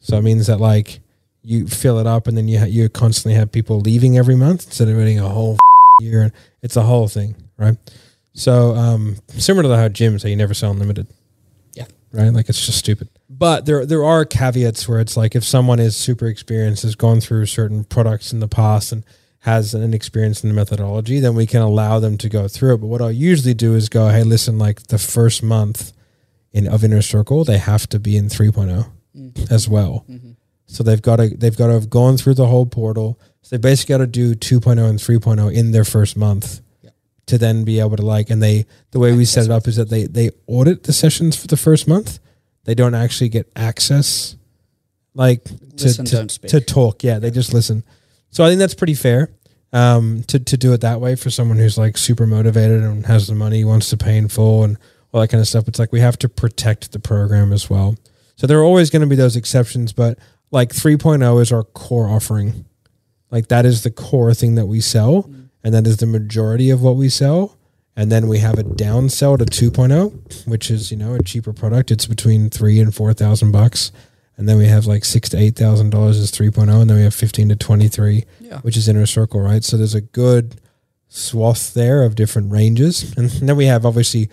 So 0.00 0.16
it 0.18 0.22
means 0.22 0.46
that 0.48 0.58
like 0.58 0.98
you 1.42 1.68
fill 1.68 1.98
it 2.00 2.06
up 2.08 2.26
and 2.26 2.36
then 2.36 2.48
you, 2.48 2.58
ha- 2.58 2.64
you 2.64 2.88
constantly 2.88 3.34
have 3.38 3.52
people 3.52 3.78
leaving 3.80 4.18
every 4.18 4.34
month 4.34 4.66
instead 4.66 4.88
of 4.88 4.96
waiting 4.96 5.20
a 5.20 5.28
whole 5.28 5.56
year. 6.00 6.32
It's 6.62 6.76
a 6.76 6.82
whole 6.82 7.06
thing. 7.06 7.36
Right. 7.56 7.76
So, 8.32 8.74
um, 8.74 9.16
similar 9.28 9.62
to 9.68 9.76
how 9.76 9.88
gyms 9.88 10.22
say 10.22 10.30
you 10.30 10.36
never 10.36 10.52
sell 10.54 10.70
unlimited 10.72 11.06
Yeah, 11.06 11.14
right? 12.16 12.32
Like 12.32 12.48
it's 12.48 12.64
just 12.64 12.78
stupid. 12.78 13.08
But 13.28 13.66
there 13.66 13.84
there 13.84 14.04
are 14.04 14.24
caveats 14.24 14.88
where 14.88 15.00
it's 15.00 15.16
like 15.16 15.36
if 15.36 15.44
someone 15.44 15.78
is 15.78 15.96
super 15.96 16.26
experienced, 16.26 16.82
has 16.82 16.94
gone 16.94 17.20
through 17.20 17.46
certain 17.46 17.84
products 17.84 18.32
in 18.32 18.40
the 18.40 18.48
past 18.48 18.92
and 18.92 19.04
has 19.40 19.74
an 19.74 19.94
experience 19.94 20.42
in 20.42 20.48
the 20.48 20.54
methodology, 20.54 21.20
then 21.20 21.34
we 21.34 21.46
can 21.46 21.62
allow 21.62 22.00
them 22.00 22.18
to 22.18 22.28
go 22.28 22.48
through 22.48 22.74
it. 22.74 22.78
But 22.78 22.88
what 22.88 23.00
I'll 23.00 23.12
usually 23.12 23.54
do 23.54 23.74
is 23.74 23.88
go, 23.88 24.08
hey, 24.08 24.24
listen, 24.24 24.58
like 24.58 24.88
the 24.88 24.98
first 24.98 25.42
month 25.42 25.92
in 26.52 26.66
of 26.66 26.82
inner 26.82 27.02
circle, 27.02 27.44
they 27.44 27.58
have 27.58 27.86
to 27.90 28.00
be 28.00 28.16
in 28.16 28.26
3.0 28.26 28.90
mm-hmm. 29.16 29.54
as 29.54 29.68
well. 29.68 30.04
Mm-hmm. 30.08 30.32
So 30.66 30.82
they've 30.82 31.02
got 31.02 31.16
to 31.16 31.28
they've 31.28 31.56
got 31.56 31.68
to 31.68 31.74
have 31.74 31.90
gone 31.90 32.16
through 32.16 32.34
the 32.34 32.46
whole 32.46 32.66
portal. 32.66 33.20
So 33.42 33.56
they 33.56 33.60
basically 33.60 33.92
got 33.92 33.98
to 33.98 34.06
do 34.06 34.34
2.0 34.34 34.88
and 34.88 34.98
3.0 34.98 35.54
in 35.54 35.70
their 35.70 35.84
first 35.84 36.16
month 36.16 36.60
to 37.26 37.38
then 37.38 37.64
be 37.64 37.80
able 37.80 37.96
to 37.96 38.04
like 38.04 38.30
and 38.30 38.42
they 38.42 38.66
the 38.92 38.98
way 38.98 39.12
we 39.12 39.24
set 39.24 39.44
it 39.44 39.50
up 39.50 39.66
is 39.66 39.76
that 39.76 39.90
they 39.90 40.04
they 40.04 40.30
audit 40.46 40.84
the 40.84 40.92
sessions 40.92 41.36
for 41.36 41.46
the 41.46 41.56
first 41.56 41.88
month. 41.88 42.18
They 42.64 42.74
don't 42.74 42.94
actually 42.94 43.28
get 43.28 43.50
access 43.54 44.36
like 45.14 45.44
to 45.44 45.52
Listen, 45.84 46.04
to, 46.06 46.26
to 46.26 46.60
talk. 46.60 47.02
Yeah 47.02 47.18
they 47.18 47.30
just 47.30 47.52
listen. 47.52 47.84
So 48.30 48.44
i 48.44 48.48
think 48.48 48.58
that's 48.58 48.74
pretty 48.74 48.94
fair 48.94 49.30
um 49.72 50.22
to 50.28 50.38
to 50.38 50.56
do 50.56 50.72
it 50.72 50.80
that 50.82 51.00
way 51.00 51.16
for 51.16 51.30
someone 51.30 51.58
who's 51.58 51.76
like 51.76 51.96
super 51.96 52.26
motivated 52.26 52.82
and 52.82 53.06
has 53.06 53.26
the 53.26 53.34
money 53.34 53.64
wants 53.64 53.90
to 53.90 53.96
pay 53.96 54.16
in 54.16 54.28
full 54.28 54.62
and 54.64 54.78
all 55.12 55.20
that 55.20 55.28
kind 55.28 55.40
of 55.40 55.48
stuff. 55.48 55.66
It's 55.68 55.78
like 55.78 55.92
we 55.92 56.00
have 56.00 56.18
to 56.18 56.28
protect 56.28 56.92
the 56.92 56.98
program 56.98 57.52
as 57.52 57.68
well. 57.70 57.96
So 58.36 58.46
there 58.46 58.58
are 58.58 58.64
always 58.64 58.90
going 58.90 59.02
to 59.02 59.08
be 59.08 59.16
those 59.16 59.36
exceptions 59.36 59.92
but 59.92 60.18
like 60.50 60.70
3.0 60.70 61.40
is 61.42 61.52
our 61.52 61.64
core 61.64 62.08
offering. 62.08 62.64
Like 63.30 63.48
that 63.48 63.66
is 63.66 63.82
the 63.82 63.90
core 63.90 64.32
thing 64.34 64.54
that 64.54 64.66
we 64.66 64.80
sell, 64.80 65.28
and 65.66 65.74
that 65.74 65.84
is 65.84 65.96
the 65.96 66.06
majority 66.06 66.70
of 66.70 66.80
what 66.80 66.94
we 66.94 67.08
sell. 67.08 67.56
And 67.96 68.12
then 68.12 68.28
we 68.28 68.38
have 68.38 68.56
a 68.56 68.62
down 68.62 69.08
sell 69.08 69.36
to 69.36 69.44
2.0, 69.44 70.46
which 70.46 70.70
is 70.70 70.92
you 70.92 70.96
know 70.96 71.14
a 71.14 71.22
cheaper 71.22 71.52
product. 71.52 71.90
It's 71.90 72.06
between 72.06 72.50
three 72.50 72.78
and 72.78 72.94
four 72.94 73.12
thousand 73.12 73.50
bucks. 73.50 73.90
And 74.36 74.46
then 74.48 74.58
we 74.58 74.66
have 74.66 74.86
like 74.86 75.04
six 75.04 75.28
to 75.30 75.36
eight 75.38 75.56
thousand 75.56 75.90
dollars 75.90 76.18
is 76.18 76.30
3.0, 76.30 76.68
and 76.80 76.88
then 76.90 76.96
we 76.98 77.02
have 77.02 77.14
15 77.14 77.48
to 77.48 77.56
23, 77.56 78.24
Yeah. 78.40 78.60
which 78.60 78.76
is 78.76 78.86
inner 78.88 79.06
circle, 79.06 79.40
right? 79.40 79.64
So 79.64 79.76
there's 79.76 79.94
a 79.94 80.00
good 80.02 80.60
swath 81.08 81.72
there 81.74 82.02
of 82.04 82.14
different 82.14 82.52
ranges, 82.52 83.14
and 83.16 83.30
then 83.30 83.56
we 83.56 83.66
have 83.66 83.84
obviously 83.86 84.28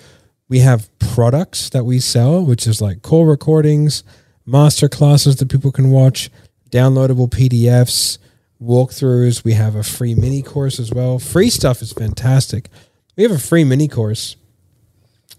we 0.49 0.59
have 0.59 0.89
products 0.99 1.69
that 1.69 1.85
we 1.85 1.99
sell, 1.99 2.45
which 2.45 2.67
is 2.67 2.81
like 2.81 3.01
call 3.01 3.25
recordings, 3.25 4.03
master 4.45 4.89
classes 4.89 5.37
that 5.37 5.49
people 5.49 5.71
can 5.71 5.89
watch, 5.89 6.29
downloadable 6.69 7.29
PDFs, 7.29 8.17
walkthroughs. 8.63 9.43
We 9.43 9.53
have 9.53 9.75
a 9.75 9.83
free 9.83 10.15
mini 10.15 10.41
course 10.41 10.79
as 10.79 10.91
well. 10.91 11.19
Free 11.19 11.49
stuff 11.49 11.81
is 11.81 11.91
fantastic. 11.91 12.69
We 13.15 13.23
have 13.23 13.31
a 13.31 13.39
free 13.39 13.63
mini 13.63 13.87
course, 13.87 14.35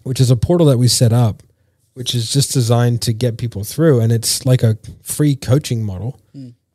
which 0.03 0.19
is 0.19 0.31
a 0.31 0.35
portal 0.37 0.67
that 0.67 0.77
we 0.77 0.87
set 0.87 1.11
up, 1.11 1.43
which 1.93 2.13
is 2.15 2.31
just 2.31 2.53
designed 2.53 3.01
to 3.03 3.13
get 3.13 3.37
people 3.37 3.63
through, 3.63 3.99
and 3.99 4.11
it's 4.11 4.45
like 4.45 4.63
a 4.63 4.77
free 5.01 5.35
coaching 5.35 5.83
model. 5.83 6.19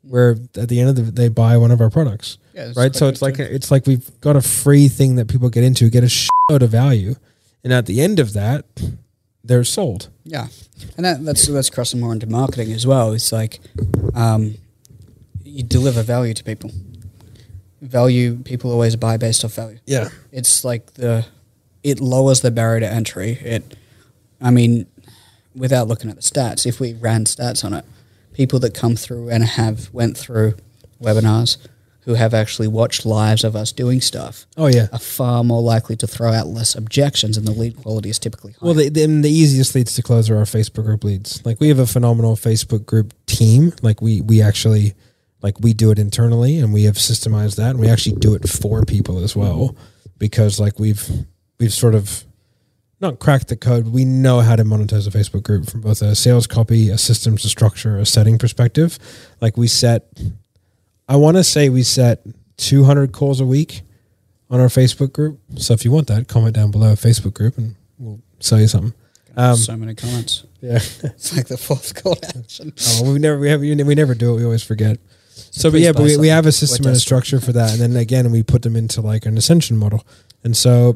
Where 0.03 0.39
at 0.57 0.69
the 0.69 0.81
end 0.81 0.89
of 0.89 0.97
the 0.97 1.03
they 1.13 1.29
buy 1.29 1.57
one 1.59 1.71
of 1.71 1.81
our 1.81 1.91
products, 1.91 2.39
Yeah, 2.55 2.73
right? 2.75 2.97
So 2.97 3.07
it's 3.07 3.23
like 3.23 3.39
a, 3.39 3.55
it's 3.55 3.71
like 3.71 3.87
we've 3.87 4.11
got 4.21 4.35
a 4.35 4.41
free 4.41 4.89
thing 4.89 5.17
that 5.17 5.29
people 5.29 5.51
get 5.51 5.63
into, 5.63 5.89
get 5.91 6.03
a 6.03 6.07
shitload 6.09 6.63
of 6.63 6.71
value, 6.71 7.15
and 7.63 7.73
at 7.73 7.87
the 7.87 8.01
end 8.01 8.19
of 8.19 8.33
that, 8.33 8.65
they're 9.45 9.63
sold. 9.63 10.09
Yeah, 10.25 10.49
and 10.97 11.05
that, 11.05 11.25
that's 11.25 11.47
that's 11.47 11.71
crossing 11.71 12.01
more 12.01 12.13
into 12.13 12.27
marketing 12.27 12.73
as 12.73 12.87
well. 12.87 13.13
It's 13.13 13.31
like 13.31 13.61
um, 14.15 14.57
you 15.51 15.63
deliver 15.63 16.03
value 16.03 16.35
to 16.35 16.45
people. 16.45 16.71
Value 17.83 18.37
people 18.43 18.71
always 18.71 18.95
buy 18.97 19.17
based 19.17 19.45
off 19.45 19.55
value. 19.55 19.79
Yeah, 19.87 20.09
It's 20.33 20.65
like 20.65 20.95
the 20.95 21.27
it 21.83 21.99
lowers 21.99 22.43
the 22.43 22.51
barrier 22.51 22.81
to 22.81 22.87
entry. 22.87 23.33
It, 23.43 23.75
I 24.41 24.51
mean, 24.51 24.87
without 25.55 25.89
looking 25.89 26.11
at 26.11 26.17
the 26.17 26.23
stats, 26.23 26.67
if 26.67 26.79
we 26.79 26.93
ran 26.93 27.25
stats 27.25 27.65
on 27.65 27.73
it, 27.73 27.87
people 28.35 28.59
that 28.61 28.75
come 28.75 28.97
through 28.97 29.31
and 29.31 29.43
have 29.45 29.89
went 29.95 30.19
through 30.19 30.55
webinars, 31.03 31.57
who 32.01 32.15
have 32.15 32.35
actually 32.35 32.69
watched 32.69 33.07
lives 33.07 33.45
of 33.45 33.57
us 33.57 33.73
doing 33.73 34.03
stuff, 34.03 34.47
Oh 34.59 34.67
yeah. 34.67 34.89
are 34.93 34.99
far 34.99 35.43
more 35.43 35.63
likely 35.63 35.97
to 35.97 36.07
throw 36.07 36.33
out 36.33 36.49
less 36.49 36.75
objections, 36.75 37.39
and 37.39 37.47
the 37.47 37.53
lead 37.53 37.79
quality 37.79 38.11
is 38.11 38.19
typically 38.19 38.53
higher. 38.53 38.59
Well, 38.67 38.75
the, 38.75 38.91
the, 38.91 39.07
the 39.07 39.31
easiest 39.31 39.75
leads 39.75 39.95
to 39.95 40.03
close 40.03 40.29
are 40.29 40.37
our 40.37 40.45
Facebook 40.45 40.85
group 40.85 41.03
leads. 41.05 41.45
Like 41.47 41.61
we 41.61 41.69
have 41.69 41.79
a 41.79 41.87
phenomenal 41.87 42.37
Facebook 42.37 42.85
group 42.85 43.15
team. 43.25 43.73
Like 43.81 44.03
we 44.03 44.21
we 44.21 44.43
actually 44.43 44.93
like 45.43 45.61
we 45.61 45.73
do 45.73 45.91
it 45.91 45.99
internally 45.99 46.59
and 46.59 46.73
we 46.73 46.85
have 46.85 46.97
systemized 46.97 47.57
that 47.57 47.71
and 47.71 47.81
we 47.81 47.89
actually 47.89 48.17
do 48.17 48.35
it 48.35 48.49
for 48.49 48.85
people 48.85 49.19
as 49.19 49.35
well 49.35 49.77
because 50.19 50.61
like 50.61 50.79
we've 50.79 51.09
we've 51.59 51.73
sort 51.73 51.95
of 51.95 52.25
not 53.01 53.19
cracked 53.19 53.49
the 53.49 53.57
code. 53.57 53.89
We 53.89 54.05
know 54.05 54.41
how 54.41 54.57
to 54.57 54.65
monetize 54.65 55.07
a 55.07 55.11
Facebook 55.11 55.43
group 55.43 55.69
from 55.69 55.81
both 55.81 56.03
a 56.03 56.15
sales 56.15 56.47
copy, 56.47 56.91
a 56.91 56.99
systems, 56.99 57.45
a 57.45 57.49
structure, 57.49 57.97
a 57.99 58.05
setting 58.05 58.39
perspective. 58.39 58.99
Like 59.41 59.57
we 59.57 59.69
set, 59.69 60.07
I 61.09 61.17
want 61.17 61.39
to 61.39 61.45
say 61.45 61.71
we 61.71 61.83
set 61.83 62.23
200 62.59 63.13
calls 63.13 63.41
a 63.41 63.47
week 63.47 63.83
on 64.51 64.61
our 64.61 64.67
Facebook 64.67 65.13
group. 65.13 65.41
So 65.57 65.73
if 65.73 65.85
you 65.85 65.91
want 65.91 66.09
that, 66.09 66.29
comment 66.29 66.55
down 66.55 66.71
below 66.71 66.93
Facebook 66.93 67.33
group 67.33 67.57
and 67.57 67.75
we'll 67.99 68.21
sell 68.41 68.61
you 68.61 68.69
something. 68.69 68.93
Um, 69.37 69.57
so 69.57 69.77
many 69.77 69.95
comments. 69.95 70.45
yeah. 70.61 70.75
It's 71.03 71.35
like 71.35 71.47
the 71.47 71.57
fourth 71.57 72.03
call 72.03 72.17
to 72.17 72.39
action. 72.39 72.75
oh, 72.97 73.13
we 73.13 73.19
never 73.19 73.39
we 73.39 73.49
have 73.49 73.61
we 73.61 73.75
never 73.75 74.15
do 74.15 74.35
it. 74.35 74.37
We 74.37 74.45
always 74.45 74.63
forget. 74.63 74.99
So, 75.53 75.71
but 75.71 75.81
yeah, 75.81 75.93
but 75.93 76.03
we, 76.03 76.17
we 76.17 76.29
have 76.29 76.47
a 76.47 76.53
system 76.53 76.87
and 76.87 76.97
a 76.97 76.99
structure 77.01 77.41
for 77.41 77.53
that, 77.53 77.73
and 77.73 77.81
then 77.81 77.97
again, 77.97 78.31
we 78.31 78.43
put 78.43 78.63
them 78.63 78.77
into 78.77 79.01
like 79.01 79.27
an 79.27 79.37
ascension 79.39 79.77
model, 79.77 80.05
and 80.45 80.57
so 80.57 80.95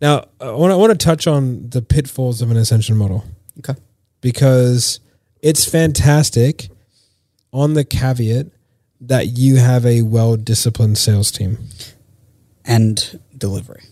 Now, 0.00 0.26
I 0.40 0.50
want 0.52 0.70
to, 0.70 0.74
I 0.74 0.76
want 0.76 0.98
to 0.98 1.04
touch 1.04 1.26
on 1.26 1.68
the 1.70 1.82
pitfalls 1.82 2.40
of 2.42 2.50
an 2.50 2.56
ascension 2.56 2.96
model 2.96 3.24
Okay. 3.58 3.74
because 4.20 5.00
it's 5.42 5.64
fantastic 5.68 6.68
on 7.52 7.74
the 7.74 7.84
caveat 7.84 8.46
that 9.00 9.36
you 9.38 9.56
have 9.56 9.84
a 9.86 10.02
well 10.02 10.36
disciplined 10.36 10.98
sales 10.98 11.30
team. 11.30 11.58
And 12.64 13.20
delivery. 13.36 13.82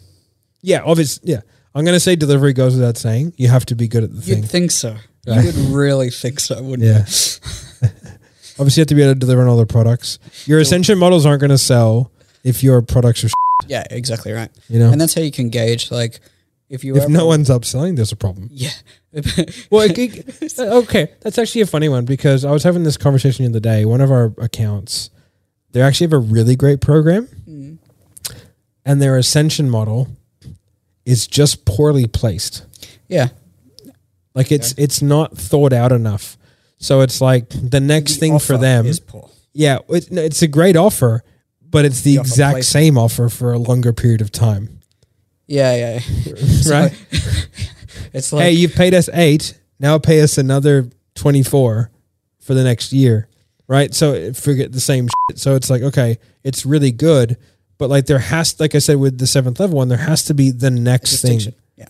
Yeah, 0.63 0.83
obviously. 0.85 1.33
Yeah. 1.33 1.41
I'm 1.75 1.85
going 1.85 1.95
to 1.97 2.01
say 2.01 2.15
delivery 2.17 2.53
goes 2.53 2.75
without 2.75 2.97
saying. 2.99 3.33
You 3.37 3.49
have 3.49 3.65
to 3.67 3.75
be 3.75 3.89
good 3.89 4.05
at 4.05 4.15
the 4.15 4.21
thing. 4.21 4.39
You'd 4.43 4.51
think 4.51 4.71
so. 4.71 4.97
Right. 5.27 5.41
You 5.41 5.47
would 5.47 5.57
really 5.75 6.11
think 6.11 6.41
so, 6.41 6.63
wouldn't 6.63 6.87
Yeah. 6.87 7.05
you? 7.07 7.89
obviously, 8.59 8.81
you 8.81 8.83
have 8.83 8.89
to 8.89 8.95
be 8.95 9.03
able 9.03 9.15
to 9.15 9.19
deliver 9.21 9.43
on 9.43 9.49
all 9.49 9.57
their 9.57 9.67
products. 9.67 10.19
Your 10.47 10.59
ascension 10.61 10.99
models 10.99 11.25
aren't 11.27 11.41
going 11.41 11.51
to 11.51 11.59
sell 11.59 12.11
if 12.45 12.63
your 12.63 12.83
products 12.83 13.25
are, 13.25 13.29
Yeah, 13.69 13.85
exactly 13.91 14.33
right. 14.33 14.51
you 14.69 14.79
know? 14.79 14.91
And 14.91 15.01
that's 15.01 15.15
how 15.15 15.23
you 15.23 15.31
can 15.33 15.49
gauge, 15.51 15.91
like, 15.91 16.21
if 16.69 16.83
you 16.85 16.97
if 16.97 17.05
ever- 17.05 17.13
no 17.13 17.27
one's 17.27 17.49
upselling, 17.49 17.97
there's 17.97 18.13
a 18.13 18.17
problem. 18.17 18.49
yeah, 18.53 18.71
Well, 19.71 19.83
it, 19.89 19.97
it- 19.99 20.59
uh, 20.59 20.79
okay, 20.83 21.13
that's 21.21 21.39
actually 21.39 21.61
a 21.63 21.67
funny 21.67 21.89
one 21.89 22.05
because 22.05 22.45
I 22.45 22.51
was 22.51 22.63
having 22.65 22.83
this 22.83 22.97
conversation 22.97 23.45
the 23.45 23.51
other 23.51 23.61
day. 23.61 23.85
One 23.85 24.01
of 24.01 24.11
our 24.11 24.33
accounts, 24.39 25.11
they 25.73 25.81
actually 25.81 26.07
have 26.07 26.13
a 26.15 26.19
really 26.19 26.57
great 26.57 26.81
program, 26.81 27.29
mm. 27.49 27.79
and 28.85 29.01
their 29.01 29.17
ascension 29.17 29.71
model 29.71 30.09
is 31.05 31.27
just 31.29 31.65
poorly 31.65 32.07
placed. 32.07 32.65
yeah, 33.09 33.29
Like 34.35 34.51
it's 34.51 34.75
it's 34.77 35.01
not 35.01 35.37
thought 35.39 35.73
out 35.73 35.93
enough. 35.93 36.37
So 36.79 37.01
it's 37.01 37.21
like 37.21 37.49
the 37.49 37.81
next 37.81 38.15
The 38.15 38.21
thing 38.21 38.39
for 38.39 38.59
them. 38.59 38.87
yeah, 39.53 39.79
it, 39.89 40.09
it's 40.11 40.43
a 40.43 40.49
great 40.49 40.77
offer, 40.77 41.23
but 41.63 41.85
it's 41.85 42.03
the, 42.03 42.17
The 42.17 42.21
exact 42.21 42.65
same 42.65 42.99
offer 42.99 43.29
for 43.29 43.53
a 43.53 43.59
longer 43.59 43.93
period 43.93 44.21
of 44.21 44.31
time, 44.31 44.81
Yeah, 45.47 45.75
yeah. 45.75 46.01
Right? 46.71 46.93
It's 48.13 48.33
like 48.33 48.45
hey, 48.45 48.53
you've 48.53 48.75
paid 48.75 48.95
us 48.95 49.09
eight. 49.13 49.59
Now 49.79 49.99
pay 49.99 50.21
us 50.23 50.39
another 50.39 50.89
twenty 51.15 51.43
four 51.43 51.91
for 52.41 52.55
the 52.55 52.65
next 52.65 52.93
year, 52.93 53.29
right? 53.69 53.93
So 53.93 54.13
eh, 54.15 54.33
forget 54.33 54.73
the 54.73 54.81
same 54.81 55.09
shit. 55.09 55.39
So 55.39 55.55
it's 55.55 55.69
like 55.69 55.83
okay, 55.83 56.19
it's 56.45 56.65
really 56.65 56.93
good, 56.93 57.37
but 57.79 57.91
like 57.91 58.07
there 58.07 58.19
has, 58.21 58.59
like 58.61 58.75
I 58.75 58.79
said 58.79 58.97
with 58.99 59.19
the 59.19 59.27
seventh 59.27 59.61
level 59.61 59.77
one, 59.77 59.89
there 59.89 59.99
has 59.99 60.25
to 60.27 60.35
be 60.35 60.51
the 60.51 60.71
next 60.71 61.21
thing. 61.21 61.41
Yeah, 61.77 61.89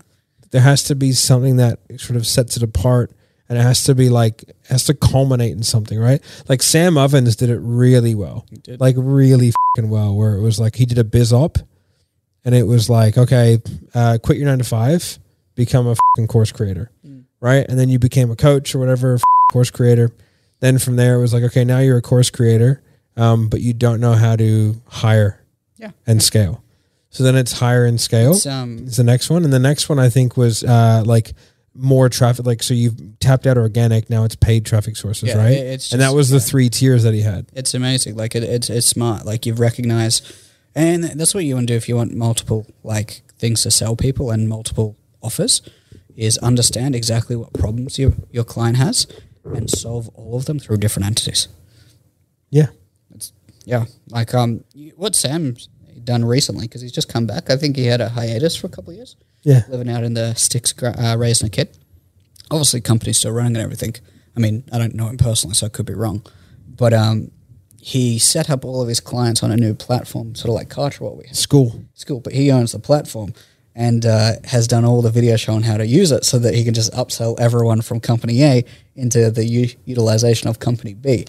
There 0.51 0.63
has 0.63 0.83
to 0.85 0.95
be 0.97 1.13
something 1.13 1.57
that 1.57 1.79
sort 1.99 2.17
of 2.17 2.27
sets 2.27 2.57
it 2.57 2.63
apart, 2.63 3.13
and 3.49 3.59
it 3.59 3.63
has 3.63 3.85
to 3.85 3.95
be 3.95 4.09
like 4.09 4.45
has 4.69 4.85
to 4.85 4.95
culminate 4.95 5.53
in 5.53 5.63
something, 5.63 5.99
right? 5.99 6.21
Like 6.49 6.63
Sam 6.63 6.99
Ovens 6.99 7.37
did 7.37 7.51
it 7.51 7.59
really 7.59 8.15
well, 8.15 8.47
did. 8.63 8.81
like 8.81 8.97
really 8.99 9.53
fucking 9.77 9.91
well. 9.91 10.15
Where 10.17 10.35
it 10.35 10.43
was 10.43 10.59
like 10.59 10.77
he 10.77 10.87
did 10.87 10.99
a 10.99 11.05
biz 11.05 11.33
op, 11.33 11.59
and 12.45 12.55
it 12.55 12.65
was 12.65 12.91
like 12.91 13.17
okay, 13.17 13.61
uh, 13.95 14.19
quit 14.23 14.39
your 14.39 14.47
nine 14.47 14.59
to 14.59 14.65
five, 14.65 15.19
become 15.55 15.87
a 15.87 15.95
fucking 15.95 16.27
course 16.29 16.53
creator, 16.53 16.91
right? 17.41 17.67
And 17.69 17.79
then 17.79 17.89
you 17.89 17.99
became 17.99 18.31
a 18.31 18.37
coach 18.37 18.75
or 18.75 18.79
whatever, 18.79 19.19
course 19.53 19.71
creator. 19.71 20.13
Then 20.61 20.79
from 20.79 20.97
there, 20.97 21.17
it 21.17 21.21
was 21.21 21.33
like 21.33 21.45
okay, 21.45 21.65
now 21.65 21.79
you're 21.79 21.99
a 21.99 22.03
course 22.03 22.31
creator, 22.31 22.83
um, 23.17 23.49
but 23.49 23.61
you 23.61 23.73
don't 23.73 24.01
know 24.01 24.15
how 24.15 24.37
to 24.37 24.81
hire 24.87 25.41
yeah. 25.79 25.91
and 26.07 26.23
scale. 26.23 26.63
So 27.11 27.25
then 27.25 27.35
it's 27.35 27.53
hire 27.53 27.87
and 27.87 27.99
scale 27.99 28.33
It's, 28.33 28.45
um, 28.45 28.79
is 28.81 28.97
the 28.97 29.05
next 29.05 29.31
one, 29.31 29.45
and 29.45 29.53
the 29.53 29.59
next 29.59 29.89
one 29.89 29.99
I 29.99 30.11
think 30.11 30.37
was 30.37 30.65
uh, 30.65 31.03
like 31.07 31.33
more 31.77 32.09
traffic. 32.09 32.47
Like 32.47 32.63
so, 32.63 32.75
you've 32.75 33.19
tapped 33.21 33.47
out 33.47 33.57
organic. 33.59 34.09
Now 34.11 34.25
it's 34.25 34.37
paid 34.37 34.65
traffic 34.67 34.97
sources, 34.97 35.29
Yeah, 35.29 35.37
right? 35.39 35.53
it- 35.53 35.67
it's 35.67 35.93
and 35.93 36.01
that 36.01 36.07
just- 36.07 36.17
was 36.17 36.31
the 36.31 36.41
three 36.41 36.69
tiers 36.69 37.03
that 37.05 37.15
he 37.15 37.23
had. 37.23 37.47
it's 37.55 37.75
amazing. 37.75 38.17
Like 38.17 38.35
it, 38.35 38.43
it's 38.43 38.71
it's 38.71 38.87
smart. 38.87 39.25
Like 39.27 39.47
you've 39.47 39.61
recognized, 39.61 40.33
and 40.75 41.05
that's 41.05 41.35
what 41.35 41.45
you 41.45 41.55
want 41.55 41.69
to 41.69 41.73
do 41.75 41.77
if 41.77 41.89
you 41.89 41.97
want 41.97 42.15
multiple 42.15 42.67
like 42.83 43.23
things 43.39 43.63
to 43.63 43.71
sell 43.71 43.97
people 43.97 44.31
and 44.31 44.49
multiple 44.49 44.97
offers, 45.23 45.63
is 46.17 46.39
understand 46.39 46.95
exactly 46.95 47.37
what 47.37 47.53
problems 47.53 47.99
your 47.99 48.13
your 48.31 48.45
client 48.45 48.77
has 48.79 49.07
and 49.45 49.71
solve 49.71 50.09
all 50.15 50.37
of 50.37 50.47
them 50.47 50.59
through 50.59 50.77
different 50.79 51.07
entities. 51.07 51.49
Yeah, 52.51 52.69
It's 53.15 53.33
yeah, 53.65 53.85
like 54.11 54.35
um, 54.35 54.65
what 54.97 55.15
Sam's 55.15 55.69
done 56.05 56.25
recently 56.25 56.67
because 56.67 56.81
he's 56.83 56.93
just 56.93 57.09
come 57.09 57.27
back. 57.27 57.51
I 57.51 57.57
think 57.57 57.77
he 57.77 57.87
had 57.87 58.01
a 58.01 58.09
hiatus 58.11 58.55
for 58.57 58.69
a 58.69 58.71
couple 58.71 58.91
of 58.93 58.97
years, 58.97 59.17
yeah, 59.47 59.63
living 59.69 59.89
out 59.89 60.03
in 60.03 60.15
the 60.15 60.35
sticks, 60.35 60.75
uh, 60.83 61.15
raising 61.17 61.47
a 61.47 61.51
kid. 61.51 61.69
Obviously, 62.51 62.81
company's 62.81 63.19
still 63.19 63.31
running 63.31 63.55
and 63.55 63.63
everything. 63.63 63.95
I 64.37 64.41
mean, 64.41 64.65
I 64.73 64.79
don't 64.79 64.95
know 64.95 65.07
him 65.07 65.19
personally, 65.19 65.55
so 65.55 65.67
I 65.67 65.69
could 65.69 65.87
be 65.87 65.95
wrong, 65.95 66.27
but 66.67 66.93
um, 66.93 67.31
he 67.81 68.19
set 68.19 68.51
up 68.51 68.65
all 68.65 68.83
of 68.83 68.89
his 68.89 68.99
clients 68.99 69.45
on 69.45 69.53
a 69.53 69.57
new 69.57 69.73
platform, 69.73 70.35
sort 70.35 70.49
of 70.49 70.57
like 70.57 70.69
Kartra, 70.69 71.03
what 71.03 71.17
we 71.17 71.29
have 71.29 71.37
Skool. 71.37 71.87
Skool, 71.97 72.21
but 72.21 72.33
he 72.33 72.51
owns 72.51 72.73
the 72.73 72.81
platform 72.81 73.35
and 73.77 74.05
uh, 74.05 74.33
has 74.47 74.67
done 74.67 74.85
all 74.85 75.01
the 75.01 75.11
video 75.11 75.37
showing 75.37 75.63
how 75.63 75.77
to 75.77 75.87
use 75.87 76.11
it 76.11 76.25
so 76.25 76.41
that 76.41 76.55
he 76.55 76.65
can 76.65 76.75
just 76.75 76.93
upsell 76.93 77.39
everyone 77.39 77.83
from 77.83 78.01
company 78.01 78.43
A 78.43 78.65
into 78.97 79.31
the 79.31 79.45
u- 79.45 79.77
utilization 79.85 80.49
of 80.49 80.59
company 80.59 80.95
B. 80.95 81.25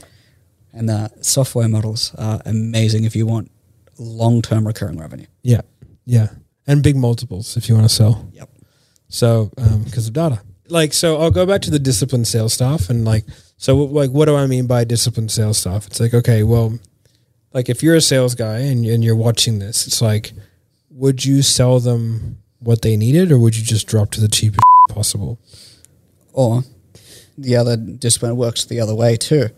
And 0.73 0.89
the 0.89 1.11
software 1.21 1.67
models 1.67 2.15
are 2.17 2.41
amazing 2.45 3.03
if 3.03 3.15
you 3.15 3.27
want 3.27 3.51
long 3.99 4.41
term 4.41 4.65
recurring 4.65 4.97
revenue. 4.97 5.27
Yeah, 5.43 5.61
yeah, 6.05 6.29
and 6.67 6.83
big 6.83 6.95
multiples 6.95 7.57
if 7.57 7.67
you 7.67 7.75
want 7.75 7.89
to 7.89 7.93
sell. 7.95 8.29
Yep. 8.33 8.49
So 9.09 9.51
um, 9.57 9.83
because 9.83 10.07
of 10.07 10.13
data, 10.13 10.41
like 10.69 10.93
so, 10.93 11.19
I'll 11.19 11.31
go 11.31 11.45
back 11.45 11.61
to 11.61 11.71
the 11.71 11.79
disciplined 11.79 12.27
sales 12.27 12.53
stuff 12.53 12.89
and 12.89 13.05
like 13.05 13.25
so 13.57 13.77
like 13.77 14.11
what 14.11 14.25
do 14.25 14.35
I 14.35 14.45
mean 14.47 14.67
by 14.67 14.83
disciplined 14.83 15.31
sales 15.31 15.57
stuff? 15.57 15.87
It's 15.87 15.99
like 15.99 16.13
okay, 16.13 16.43
well, 16.43 16.77
like 17.53 17.69
if 17.69 17.81
you're 17.81 17.95
a 17.95 18.01
sales 18.01 18.35
guy 18.35 18.59
and 18.59 18.85
and 18.85 19.03
you're 19.03 19.15
watching 19.15 19.59
this, 19.59 19.87
it's 19.87 20.01
like, 20.01 20.33
would 20.89 21.25
you 21.25 21.41
sell 21.41 21.79
them 21.79 22.37
what 22.59 22.81
they 22.81 22.97
needed, 22.97 23.31
or 23.31 23.39
would 23.39 23.55
you 23.55 23.63
just 23.63 23.87
drop 23.87 24.11
to 24.11 24.21
the 24.21 24.27
cheapest 24.27 24.61
possible? 24.89 25.39
Or 26.33 26.63
the 27.37 27.55
other 27.55 27.77
discipline 27.77 28.35
works 28.35 28.65
the 28.65 28.79
other 28.79 28.95
way 28.95 29.15
too. 29.15 29.49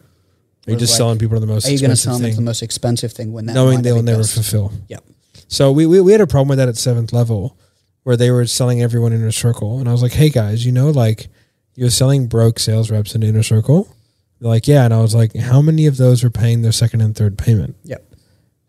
Are 0.67 0.72
you 0.72 0.78
just 0.78 0.93
like, 0.93 0.98
selling 0.98 1.19
people 1.19 1.39
the 1.39 1.48
most 1.48 1.67
Are 1.67 1.72
you 1.72 1.80
going 1.80 1.89
to 1.89 1.93
expensive 1.93 2.04
sell 2.04 2.19
them 2.19 2.30
thing, 2.30 2.36
the 2.36 2.41
most 2.41 2.62
expensive 2.62 3.12
thing 3.13 3.34
when 3.34 3.45
that 3.48 3.54
knowing 3.54 3.82
they'll 3.82 4.04
never 4.04 4.19
best? 4.19 4.36
fulfill? 4.36 4.72
Yep. 4.88 5.04
So 5.49 5.71
we, 5.71 5.85
we 5.88 5.99
we 5.99 6.12
had 6.12 6.21
a 6.21 6.27
problem 6.27 6.47
with 6.47 6.59
that 6.59 6.69
at 6.69 6.77
seventh 6.77 7.12
level, 7.12 7.57
where 8.03 8.15
they 8.15 8.29
were 8.31 8.45
selling 8.45 8.81
everyone 8.81 9.13
inner 9.13 9.31
circle, 9.31 9.79
and 9.79 9.89
I 9.89 9.91
was 9.91 10.01
like, 10.03 10.13
"Hey 10.13 10.29
guys, 10.29 10.65
you 10.65 10.71
know, 10.71 10.91
like 10.91 11.27
you're 11.75 11.89
selling 11.89 12.27
broke 12.27 12.59
sales 12.59 12.89
reps 12.91 13.15
in 13.15 13.23
inner 13.23 13.43
circle." 13.43 13.93
They're 14.39 14.49
like, 14.49 14.67
"Yeah," 14.67 14.85
and 14.85 14.93
I 14.93 15.01
was 15.01 15.15
like, 15.15 15.35
"How 15.35 15.62
many 15.62 15.88
of 15.88 15.97
those 15.97 16.23
are 16.23 16.29
paying 16.29 16.62
their 16.62 16.71
second 16.71 17.01
and 17.01 17.15
third 17.15 17.38
payment?" 17.38 17.75
Yep. 17.83 18.13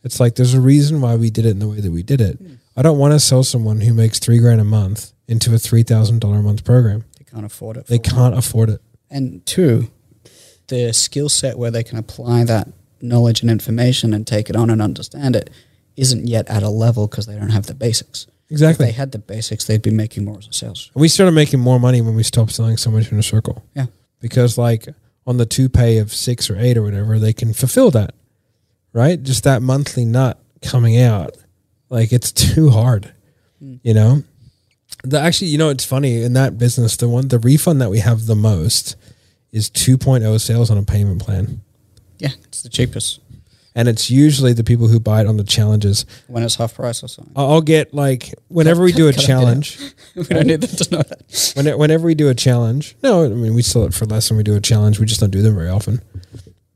It's 0.02 0.18
like 0.18 0.36
there's 0.36 0.54
a 0.54 0.60
reason 0.60 1.02
why 1.02 1.16
we 1.16 1.30
did 1.30 1.44
it 1.44 1.50
in 1.50 1.58
the 1.58 1.68
way 1.68 1.80
that 1.80 1.92
we 1.92 2.02
did 2.02 2.20
it. 2.22 2.38
Hmm. 2.38 2.54
I 2.76 2.82
don't 2.82 2.98
want 2.98 3.12
to 3.12 3.20
sell 3.20 3.44
someone 3.44 3.82
who 3.82 3.92
makes 3.92 4.18
three 4.18 4.38
grand 4.38 4.60
a 4.60 4.64
month 4.64 5.12
into 5.28 5.54
a 5.54 5.58
three 5.58 5.82
thousand 5.82 6.20
dollar 6.20 6.38
a 6.38 6.42
month 6.42 6.64
program. 6.64 7.04
They 7.18 7.24
can't 7.24 7.44
afford 7.44 7.76
it. 7.76 7.86
They 7.88 7.98
can't 7.98 8.36
afford 8.36 8.70
it. 8.70 8.80
and 9.10 9.44
two, 9.44 9.90
the 10.68 10.94
skill 10.94 11.28
set 11.28 11.58
where 11.58 11.70
they 11.70 11.82
can 11.84 11.98
apply 11.98 12.44
that 12.44 12.68
knowledge 13.02 13.42
and 13.42 13.50
information 13.50 14.14
and 14.14 14.26
take 14.26 14.48
it 14.48 14.56
on 14.56 14.70
and 14.70 14.80
understand 14.80 15.36
it 15.36 15.50
isn't 16.00 16.26
yet 16.26 16.48
at 16.48 16.62
a 16.62 16.68
level 16.68 17.06
because 17.06 17.26
they 17.26 17.36
don't 17.36 17.50
have 17.50 17.66
the 17.66 17.74
basics. 17.74 18.26
Exactly. 18.48 18.86
If 18.86 18.90
they 18.90 18.96
had 18.96 19.12
the 19.12 19.18
basics, 19.18 19.66
they'd 19.66 19.82
be 19.82 19.90
making 19.90 20.24
more 20.24 20.38
as 20.38 20.48
a 20.48 20.52
sales. 20.52 20.90
We 20.94 21.08
started 21.08 21.32
making 21.32 21.60
more 21.60 21.78
money 21.78 22.00
when 22.00 22.16
we 22.16 22.22
stopped 22.22 22.52
selling 22.52 22.78
so 22.78 22.90
much 22.90 23.12
inner 23.12 23.22
circle. 23.22 23.64
Yeah. 23.76 23.86
Because 24.18 24.58
like 24.58 24.88
on 25.26 25.36
the 25.36 25.46
two 25.46 25.68
pay 25.68 25.98
of 25.98 26.12
six 26.12 26.50
or 26.50 26.58
eight 26.58 26.76
or 26.76 26.82
whatever, 26.82 27.18
they 27.18 27.32
can 27.32 27.52
fulfill 27.52 27.90
that. 27.92 28.14
Right? 28.92 29.22
Just 29.22 29.44
that 29.44 29.62
monthly 29.62 30.04
nut 30.04 30.40
coming 30.62 30.98
out. 30.98 31.36
Like 31.90 32.12
it's 32.12 32.32
too 32.54 32.70
hard. 32.70 33.12
Hmm. 33.60 33.76
You 33.82 33.94
know? 33.94 34.22
The 35.04 35.20
actually, 35.20 35.48
you 35.48 35.58
know, 35.58 35.68
it's 35.68 35.84
funny 35.84 36.22
in 36.22 36.32
that 36.32 36.58
business, 36.58 36.96
the 36.96 37.08
one 37.08 37.28
the 37.28 37.38
refund 37.38 37.80
that 37.80 37.90
we 37.90 38.00
have 38.00 38.26
the 38.26 38.34
most 38.34 38.96
is 39.52 39.70
2.0 39.70 40.40
sales 40.40 40.70
on 40.70 40.78
a 40.78 40.82
payment 40.82 41.22
plan. 41.22 41.60
Yeah, 42.18 42.30
it's 42.44 42.62
the 42.62 42.68
cheapest 42.68 43.20
And 43.74 43.88
it's 43.88 44.10
usually 44.10 44.52
the 44.52 44.64
people 44.64 44.88
who 44.88 44.98
buy 44.98 45.20
it 45.20 45.26
on 45.26 45.36
the 45.36 45.44
challenges. 45.44 46.04
when 46.26 46.42
it's 46.42 46.56
half 46.56 46.74
price 46.74 47.02
or 47.04 47.08
something. 47.08 47.32
I'll 47.36 47.60
get 47.60 47.94
like 47.94 48.34
whenever 48.48 48.82
we 48.82 48.92
do 48.92 49.06
a 49.06 49.10
it 49.10 49.18
challenge, 49.18 49.78
we 50.16 50.24
don't 50.24 50.46
need 50.46 50.60
them 50.60 50.76
to 50.76 50.90
know 50.96 51.02
that. 51.02 51.52
When, 51.54 51.78
whenever 51.78 52.06
we 52.06 52.14
do 52.14 52.28
a 52.28 52.34
challenge, 52.34 52.96
no, 53.02 53.24
I 53.24 53.28
mean 53.28 53.54
we 53.54 53.62
sell 53.62 53.84
it 53.84 53.94
for 53.94 54.06
less 54.06 54.28
than 54.28 54.36
we 54.36 54.42
do 54.42 54.56
a 54.56 54.60
challenge. 54.60 54.98
We 54.98 55.06
just 55.06 55.20
don't 55.20 55.30
do 55.30 55.42
them 55.42 55.54
very 55.54 55.68
often. 55.68 56.00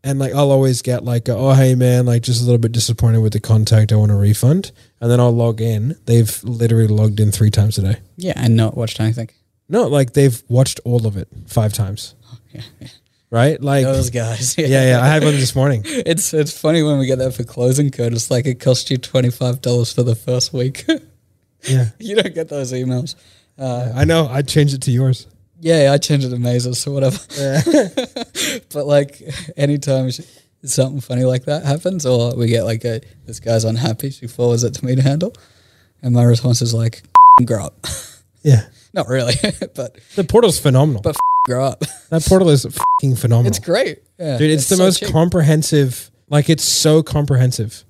And 0.05 0.19
like 0.19 0.35
I'll 0.35 0.53
always 0.53 0.83
get 0.83 1.03
like, 1.05 1.29
a, 1.29 1.35
oh 1.35 1.55
hey 1.55 1.75
man, 1.75 2.07
like 2.07 2.23
just 2.23 2.43
a 2.43 2.45
little 2.45 2.59
bit 2.59 2.73
disappointed 2.73 3.21
with 3.21 3.33
the 3.33 3.41
contact. 3.41 3.91
I 3.93 3.97
want 3.97 4.13
a 4.13 4.17
refund, 4.17 4.71
and 5.01 5.11
then 5.11 5.19
I'll 5.19 5.35
log 5.35 5.61
in. 5.61 5.97
They've 6.05 6.45
literally 6.45 6.87
logged 6.87 7.19
in 7.21 7.33
three 7.33 7.51
times 7.51 7.79
a 7.79 7.83
day. 7.83 8.01
Yeah, 8.17 8.35
and 8.37 8.55
not 8.55 8.77
watched 8.77 9.01
anything. 9.01 9.31
No, 9.69 9.87
like 9.87 10.13
they've 10.13 10.43
watched 10.49 10.79
all 10.85 11.07
of 11.07 11.17
it 11.17 11.27
five 11.47 11.73
times, 11.73 12.15
oh, 12.31 12.39
Yeah, 12.53 12.61
yeah. 12.81 12.89
Right? 13.31 13.61
Like 13.61 13.85
those 13.85 14.11
guys. 14.11 14.57
yeah, 14.59 14.67
yeah. 14.67 15.01
I 15.03 15.07
had 15.09 15.23
one 15.25 15.35
this 15.35 15.55
morning. 15.55 15.83
It's 15.87 16.33
it's 16.35 16.57
funny 16.59 16.83
when 16.83 16.99
we 16.99 17.07
get 17.07 17.19
that 17.19 17.33
for 17.35 17.45
closing 17.45 17.91
code. 17.91 18.13
It's 18.13 18.31
like 18.31 18.47
it 18.47 18.61
cost 18.61 18.91
you 18.91 18.99
twenty 18.99 19.31
five 19.31 19.61
dollars 19.61 19.93
for 19.93 20.03
the 20.03 20.15
first 20.15 20.53
week. 20.53 20.85
Yeah, 21.67 21.87
you 21.99 22.15
don't 22.15 22.35
get 22.35 22.51
those 22.51 22.75
emails. 22.75 23.15
Uh, 23.59 23.91
I 23.95 24.05
know. 24.05 24.29
I 24.29 24.43
changed 24.43 24.75
it 24.75 24.83
to 24.83 24.91
yours. 24.91 25.27
yeah, 25.61 25.93
I 25.95 25.97
changed 25.97 26.27
it 26.27 26.29
to 26.31 26.39
Mazes 26.39 26.87
or 26.87 26.91
whatever. 26.93 27.19
Yeah. 27.39 27.63
but 28.71 28.85
like 28.87 29.23
anytime 29.57 30.11
something 30.63 31.01
funny 31.01 31.25
like 31.25 31.47
that 31.47 31.65
happens, 31.65 32.05
or 32.05 32.37
we 32.37 32.49
get 32.49 32.65
like 32.65 32.85
a 32.85 33.01
this 33.25 33.41
guy's 33.41 33.65
unhappy, 33.65 34.11
she 34.11 34.27
forwards 34.27 34.63
it 34.63 34.75
to 34.75 34.85
me 34.85 34.95
to 34.95 35.01
handle, 35.01 35.33
and 36.03 36.13
my 36.15 36.25
response 36.25 36.61
is 36.61 36.75
like, 36.75 37.03
grow 37.47 37.65
up. 37.65 37.87
Yeah. 38.43 38.67
Not 38.93 39.09
really, 39.09 39.33
but 39.75 39.97
The 40.17 40.25
portal's 40.25 40.61
phenomenal. 40.61 41.01
but 41.01 41.17
grow 41.45 41.65
up. 41.65 41.81
that 42.11 42.25
portal 42.25 42.49
is 42.51 42.65
fucking 42.65 43.17
phenomenal. 43.17 43.49
It's 43.49 43.59
great. 43.59 44.03
Yeah, 44.19 44.39
Dude, 44.39 44.51
it's, 44.51 44.69
the 44.69 44.77
so 44.77 44.83
most 44.85 45.01
cheap. 45.01 45.11
comprehensive. 45.11 46.11
Like 46.29 46.49
it's 46.51 46.65
so 46.65 47.03
comprehensive. 47.03 47.85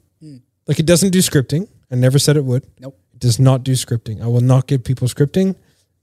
Like 0.66 0.78
it 0.80 0.86
doesn't 0.86 1.10
do 1.10 1.18
scripting. 1.20 1.68
I 1.90 1.94
never 1.96 2.18
said 2.18 2.36
it 2.36 2.44
would. 2.44 2.64
Nope. 2.80 2.98
It 3.12 3.20
does 3.20 3.38
not 3.38 3.62
do 3.64 3.72
scripting. 3.72 4.22
I 4.22 4.26
will 4.26 4.40
not 4.40 4.66
give 4.66 4.82
people 4.82 5.06
scripting. 5.08 5.56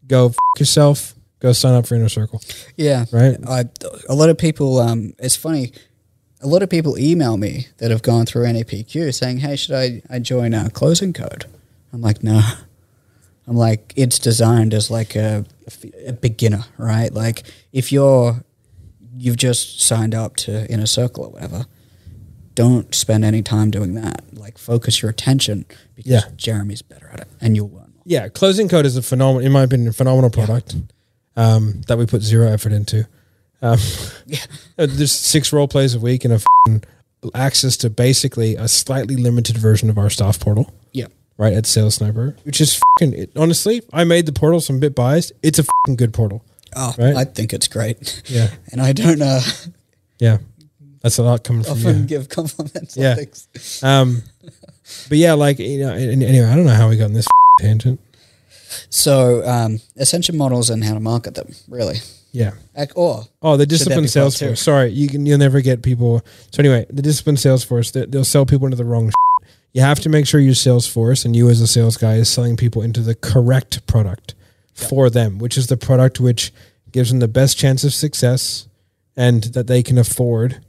Go 0.08 0.28
f- 0.28 0.36
yourself. 0.60 1.16
Go 1.40 1.52
sign 1.54 1.74
up 1.74 1.88
for 1.88 1.96
Inner 1.96 2.08
Circle. 2.10 2.42
Yeah, 2.78 3.06
Right. 3.12 3.38
I, 3.48 3.66
a 4.08 4.14
lot 4.14 4.30
of 4.30 4.38
people. 4.38 4.78
Um, 4.80 5.14
it's 5.18 5.36
funny. 5.36 5.74
A 6.42 6.48
lot 6.48 6.62
of 6.62 6.70
people 6.70 6.98
email 7.00 7.38
me 7.38 7.68
that 7.80 7.90
have 7.92 8.04
gone 8.04 8.26
through 8.28 8.46
NEPQ 8.46 9.14
saying, 9.14 9.40
"Hey, 9.40 9.56
should 9.56 9.76
I, 9.76 10.02
I 10.10 10.20
join 10.20 10.54
a 10.54 10.70
closing 10.70 11.14
code?" 11.14 11.46
I'm 11.92 12.02
like, 12.02 12.22
no. 12.24 12.42
I'm 13.52 13.58
like, 13.58 13.92
it's 13.98 14.18
designed 14.18 14.74
as 14.74 14.90
like 14.90 15.14
a, 15.14 15.44
a 16.08 16.14
beginner, 16.14 16.64
right? 16.78 17.14
Like, 17.14 17.44
if 17.74 17.92
you're 17.92 18.46
you've 19.18 19.36
just 19.36 19.82
signed 19.82 20.16
up 20.16 20.38
to 20.38 20.72
Inner 20.72 20.86
Circle 20.86 21.26
or 21.26 21.32
whatever, 21.32 21.66
don't 22.56 22.96
spend 22.96 23.26
any 23.26 23.42
time 23.42 23.70
doing 23.70 23.96
that. 23.96 24.24
Like, 24.32 24.58
focus 24.58 25.02
your 25.02 25.12
attention 25.12 25.66
because 25.96 26.10
Yeah. 26.10 26.22
Jeremy's 26.38 26.82
better 26.82 27.10
at 27.12 27.20
it, 27.20 27.28
and 27.42 27.58
you'll 27.58 27.68
learn 27.68 27.92
more. 27.94 28.04
Yeah, 28.06 28.30
closing 28.30 28.70
code 28.70 28.86
is 28.86 28.96
a 28.96 29.02
phenomenal, 29.02 29.46
in 29.46 29.52
my 29.52 29.64
opinion, 29.64 29.90
a 29.90 29.94
phenomenal 29.94 30.30
product 30.30 30.78
um, 31.36 31.82
that 31.88 31.98
we 31.98 32.06
put 32.06 32.22
zero 32.22 32.48
effort 32.48 32.72
into. 32.72 33.06
Um, 33.62 33.80
uh, 34.78 34.86
there's 34.86 35.12
six 35.12 35.52
role 35.52 35.68
plays 35.68 35.94
a 35.94 36.00
week 36.00 36.24
and 36.24 36.36
a 36.36 36.82
access 37.36 37.76
to 37.78 37.90
basically 37.90 38.56
a 38.56 38.70
slightly 38.70 39.18
limited 39.18 39.58
version 39.58 39.90
of 39.90 39.98
our 39.98 40.10
staff 40.10 40.40
portal. 40.40 40.74
Right 41.42 41.54
at 41.54 41.66
Sales 41.66 41.96
Sniper, 41.96 42.36
which 42.44 42.62
is 42.62 42.80
fucking. 43.00 43.14
It, 43.14 43.32
honestly, 43.36 43.82
I 43.92 44.04
made 44.04 44.28
the 44.28 44.32
portal, 44.32 44.62
so 44.62 44.74
I'm 44.74 44.78
a 44.78 44.80
bit 44.82 44.94
biased. 44.94 45.32
It's 45.42 45.58
a 45.58 45.64
fucking 45.64 45.96
good 45.96 46.14
portal. 46.14 46.44
Oh, 46.76 46.94
Right. 47.00 47.16
I 47.16 47.26
think 47.26 47.52
it's 47.52 47.68
great. 47.68 48.22
Yeah, 48.28 48.50
and 48.72 48.80
I 48.80 48.94
don't 48.94 49.22
uh, 49.22 49.42
yeah, 50.20 50.38
that's 51.02 51.18
a 51.18 51.24
lot 51.24 51.44
coming 51.44 51.64
from 51.64 51.74
often 51.74 52.00
you. 52.02 52.06
give 52.06 52.30
compliments 52.30 52.96
Yeah. 52.96 53.16
Um, 53.82 54.22
but 55.10 55.18
yeah, 55.18 55.34
like 55.34 55.58
you 55.58 55.80
know, 55.80 55.92
and, 55.94 56.22
anyway, 56.22 56.46
I 56.46 56.56
don't 56.56 56.66
know 56.66 56.76
how 56.76 56.90
we 56.90 56.98
got 56.98 57.06
on 57.06 57.14
this 57.14 57.28
tangent. 57.60 58.00
So, 58.90 59.44
um, 59.48 59.80
ascension 59.98 60.38
models 60.38 60.70
and 60.70 60.84
how 60.84 60.94
to 60.94 61.00
market 61.00 61.36
them, 61.36 61.54
really. 61.68 61.98
Yeah. 62.32 62.52
Ac- 62.78 62.94
Or 62.96 63.24
Oh, 63.42 63.58
the 63.58 63.66
discipline 63.66 64.08
sales 64.08 64.40
force. 64.40 64.62
Sorry, 64.62 64.92
you 64.92 65.10
can 65.10 65.26
you'll 65.26 65.40
never 65.40 65.60
get 65.62 65.82
people. 65.82 66.22
So 66.52 66.60
anyway, 66.60 66.86
the 66.90 67.02
discipline 67.02 67.36
sales 67.38 67.64
force 67.64 67.92
they, 67.92 68.06
they'll 68.06 68.24
sell 68.24 68.46
people 68.46 68.68
into 68.68 68.78
the 68.78 68.86
wrong. 68.86 69.08
Shit. 69.08 69.16
You 69.74 69.82
have 69.82 70.00
to 70.02 70.10
make 70.10 70.28
sure 70.28 70.40
your 70.40 70.54
sales 70.54 70.88
force 70.88 71.24
and 71.24 71.36
you 71.36 71.50
as 71.50 71.62
a 71.62 71.68
sales 71.68 71.98
guy 71.98 72.16
is 72.16 72.30
selling 72.30 72.58
people 72.58 72.82
into 72.82 73.02
the 73.02 73.16
correct 73.16 73.86
product 73.88 74.36
for 74.74 75.10
them, 75.10 75.38
which 75.38 75.58
is 75.58 75.68
the 75.68 75.78
product 75.78 76.20
which 76.20 76.52
gives 76.92 77.10
them 77.10 77.20
the 77.20 77.28
best 77.28 77.58
chance 77.58 77.84
of 77.84 77.94
success 77.94 78.68
and 79.16 79.44
that 79.46 79.68
they 79.68 79.82
can 79.84 79.98
afford, 79.98 80.64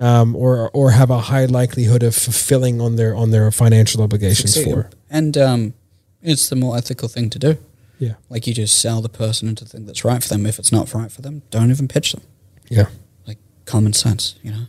um, 0.00 0.34
or 0.36 0.70
or 0.70 0.90
have 0.90 1.10
a 1.10 1.20
high 1.20 1.44
likelihood 1.46 2.02
of 2.02 2.14
fulfilling 2.14 2.80
on 2.80 2.96
their 2.96 3.14
on 3.14 3.30
their 3.30 3.50
financial 3.50 4.02
obligations 4.02 4.62
for. 4.62 4.90
And 5.08 5.36
um, 5.38 5.74
it's 6.22 6.48
the 6.48 6.56
more 6.56 6.76
ethical 6.76 7.08
thing 7.08 7.30
to 7.30 7.38
do. 7.38 7.58
Yeah, 8.00 8.14
Like, 8.28 8.46
you 8.48 8.52
just 8.52 8.80
sell 8.80 9.00
the 9.00 9.08
person 9.08 9.48
into 9.48 9.62
the 9.64 9.70
thing 9.70 9.86
that's 9.86 10.04
right 10.04 10.20
for 10.20 10.28
them. 10.28 10.46
If 10.46 10.58
it's 10.58 10.72
not 10.72 10.92
right 10.92 11.10
for 11.12 11.22
them, 11.22 11.42
don't 11.50 11.70
even 11.70 11.86
pitch 11.86 12.12
them. 12.12 12.22
yeah. 12.68 12.86
Like, 13.24 13.38
common 13.66 13.92
sense, 13.92 14.34
you 14.42 14.50
know? 14.50 14.64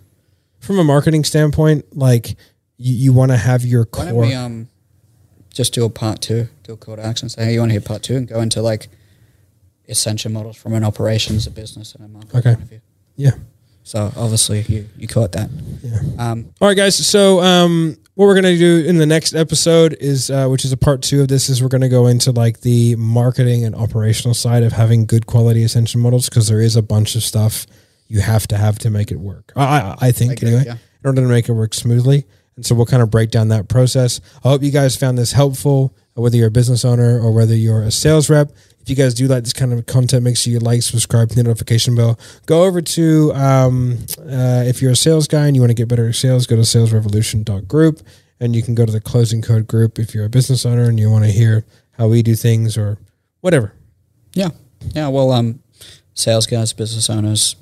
From 0.60 0.78
a 0.78 0.84
marketing 0.84 1.24
standpoint, 1.24 1.98
like 1.98 2.36
you, 2.78 2.94
you 2.96 3.14
want 3.14 3.32
to 3.32 3.38
have 3.38 3.64
your 3.66 3.86
core. 3.86 4.06
Why 4.06 4.12
don't 4.12 4.20
we 4.22 4.34
um, 4.34 4.70
just 5.54 5.74
do 5.74 5.86
a 5.86 5.90
part 5.90 6.22
two, 6.22 6.48
do 6.64 6.74
a 6.74 6.78
call 6.78 6.96
to 6.96 7.06
action, 7.06 7.30
say, 7.30 7.46
hey, 7.46 7.54
you 7.54 7.60
want 7.60 7.70
to 7.70 7.74
hear 7.74 7.82
part 7.82 8.04
two, 8.04 8.16
and 8.18 8.28
go 8.28 8.42
into 8.42 8.62
like 8.62 8.90
ascension 9.88 10.34
models 10.34 10.58
from 10.58 10.74
an 10.74 10.84
operations, 10.84 11.48
a 11.48 11.52
business, 11.52 11.96
and 11.96 12.06
a 12.06 12.08
market 12.08 12.36
Okay. 12.36 12.50
point 12.54 12.62
of 12.64 12.70
view. 12.70 12.82
yeah. 13.16 13.32
So, 13.84 14.12
obviously, 14.18 14.62
you, 14.62 14.90
you 14.98 15.08
caught 15.08 15.34
that. 15.34 15.48
Yeah. 15.84 16.00
Um, 16.18 16.52
All 16.60 16.68
right, 16.68 16.76
guys. 16.76 16.96
So, 17.06 17.40
um, 17.42 17.96
what 18.16 18.26
we're 18.26 18.34
gonna 18.34 18.58
do 18.58 18.84
in 18.84 18.98
the 18.98 19.06
next 19.06 19.36
episode 19.36 19.96
is, 20.00 20.32
uh, 20.32 20.48
which 20.48 20.66
is 20.66 20.72
a 20.72 20.78
part 20.78 21.04
two 21.04 21.22
of 21.22 21.28
this, 21.28 21.50
is 21.50 21.62
we're 21.62 21.68
gonna 21.70 21.88
go 21.90 22.08
into 22.08 22.32
like 22.32 22.62
the 22.62 22.96
marketing 22.96 23.64
and 23.64 23.76
operational 23.76 24.34
side 24.34 24.64
of 24.64 24.72
having 24.72 25.06
good 25.06 25.28
quality 25.28 25.62
ascension 25.64 26.02
models 26.02 26.30
because 26.30 26.48
there 26.48 26.62
is 26.62 26.76
a 26.76 26.82
bunch 26.82 27.16
of 27.16 27.22
stuff 27.22 27.68
you 28.08 28.22
have 28.22 28.48
to 28.48 28.58
have 28.58 28.80
to 28.80 28.90
make 28.90 29.12
it 29.12 29.20
work. 29.20 29.52
I, 29.56 29.64
I, 29.64 29.96
I 30.08 30.12
think 30.12 30.32
agree, 30.32 30.48
anyway, 30.50 30.64
yeah. 30.66 30.74
in 30.74 31.08
order 31.08 31.22
to 31.22 31.28
make 31.28 31.48
it 31.48 31.54
work 31.54 31.76
smoothly. 31.76 32.26
And 32.56 32.66
so 32.66 32.74
we'll 32.76 32.86
kind 32.86 33.04
of 33.04 33.10
break 33.10 33.32
down 33.32 33.50
that 33.50 33.68
process. 33.68 34.22
I 34.44 34.50
hope 34.50 34.64
you 34.64 34.72
guys 34.72 34.96
found 34.96 35.18
this 35.18 35.34
helpful, 35.34 35.94
whether 36.14 36.38
you're 36.38 36.48
a 36.48 36.52
business 36.52 36.86
owner 36.86 37.20
or 37.20 37.32
whether 37.32 37.56
you're 37.56 37.84
a 37.84 37.92
sales 37.92 38.30
rep. 38.30 38.52
If 38.82 38.90
you 38.90 38.96
guys 38.96 39.14
do 39.14 39.28
like 39.28 39.44
this 39.44 39.54
kind 39.54 39.74
of 39.74 39.86
content, 39.88 40.24
make 40.24 40.38
sure 40.38 40.54
you 40.54 40.60
like, 40.60 40.84
subscribe, 40.84 41.30
hit 41.30 41.36
the 41.36 41.44
notification 41.44 41.96
bell. 41.96 42.20
Go 42.46 42.64
over 42.64 42.82
to, 42.82 43.34
um, 43.34 43.98
uh, 44.20 44.64
if 44.66 44.82
you're 44.82 44.92
a 44.92 44.96
sales 44.96 45.28
guy 45.28 45.48
and 45.48 45.56
you 45.56 45.62
want 45.62 45.72
to 45.72 45.76
get 45.76 45.88
better 45.88 46.08
at 46.08 46.16
sales, 46.16 46.46
go 46.46 46.56
to 46.56 46.62
salesrevolution.group 46.62 48.02
and 48.40 48.56
you 48.56 48.62
can 48.62 48.76
go 48.76 48.86
to 48.86 48.92
the 48.92 49.02
closing 49.02 49.42
code 49.42 49.68
group 49.68 49.98
if 49.98 50.14
you're 50.14 50.26
a 50.26 50.30
business 50.30 50.66
owner 50.66 50.84
and 50.84 51.00
you 51.00 51.10
want 51.10 51.26
to 51.26 51.32
hear 51.32 51.66
how 51.98 52.08
we 52.08 52.22
do 52.22 52.36
things 52.36 52.78
or 52.78 52.98
whatever. 53.42 53.74
Yeah. 54.34 54.50
Yeah. 54.94 55.08
Well, 55.08 55.32
um, 55.32 55.62
sales 56.14 56.46
guys, 56.46 56.72
business 56.72 57.10
owners, 57.10 57.56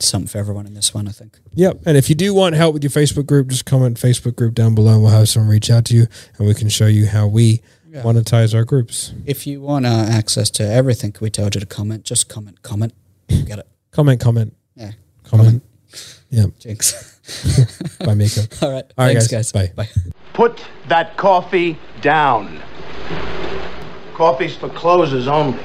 something 0.00 0.28
for 0.28 0.38
everyone 0.38 0.66
in 0.66 0.74
this 0.74 0.92
one, 0.94 1.08
I 1.08 1.12
think. 1.12 1.38
Yep. 1.54 1.82
And 1.86 1.96
if 1.96 2.08
you 2.08 2.14
do 2.14 2.32
want 2.34 2.54
help 2.54 2.74
with 2.74 2.82
your 2.84 2.90
Facebook 2.90 3.26
group, 3.26 3.48
just 3.48 3.64
comment 3.66 3.96
Facebook 3.98 4.36
group 4.36 4.54
down 4.54 4.74
below 4.74 4.94
and 4.94 5.02
we'll 5.02 5.12
have 5.12 5.28
someone 5.28 5.50
reach 5.50 5.70
out 5.70 5.84
to 5.86 5.94
you 5.96 6.06
and 6.38 6.46
we 6.46 6.54
can 6.54 6.68
show 6.68 6.86
you 6.86 7.06
how 7.06 7.26
we 7.26 7.60
Yeah. 7.90 8.02
monetize 8.02 8.54
our 8.54 8.64
groups. 8.64 9.12
If 9.26 9.46
you 9.46 9.60
want 9.62 9.86
uh, 9.86 9.88
access 10.08 10.50
to 10.50 10.62
everything 10.62 11.14
we 11.20 11.30
told 11.30 11.54
you 11.54 11.60
to 11.60 11.66
comment, 11.66 12.04
just 12.04 12.28
comment, 12.28 12.62
comment. 12.62 12.92
You 13.28 13.42
Get 13.44 13.58
it. 13.60 13.66
Comment, 13.92 14.20
comment, 14.20 14.54
Yeah. 14.76 14.92
comment. 15.24 15.62
Yeah. 16.30 16.46
Jinx. 16.58 17.16
Bye, 17.98 18.14
Miko. 18.14 18.42
All 18.66 18.72
right. 18.72 18.84
All 18.98 19.06
right, 19.06 19.12
Thanks, 19.16 19.28
guys. 19.28 19.52
guys. 19.52 19.72
Bye. 19.72 19.84
Bye. 19.84 19.88
Put 20.34 20.62
that 20.88 21.16
coffee 21.16 21.78
down. 22.02 22.60
Coffee's 24.14 24.54
for 24.56 24.68
closers 24.68 25.26
only. 25.28 25.58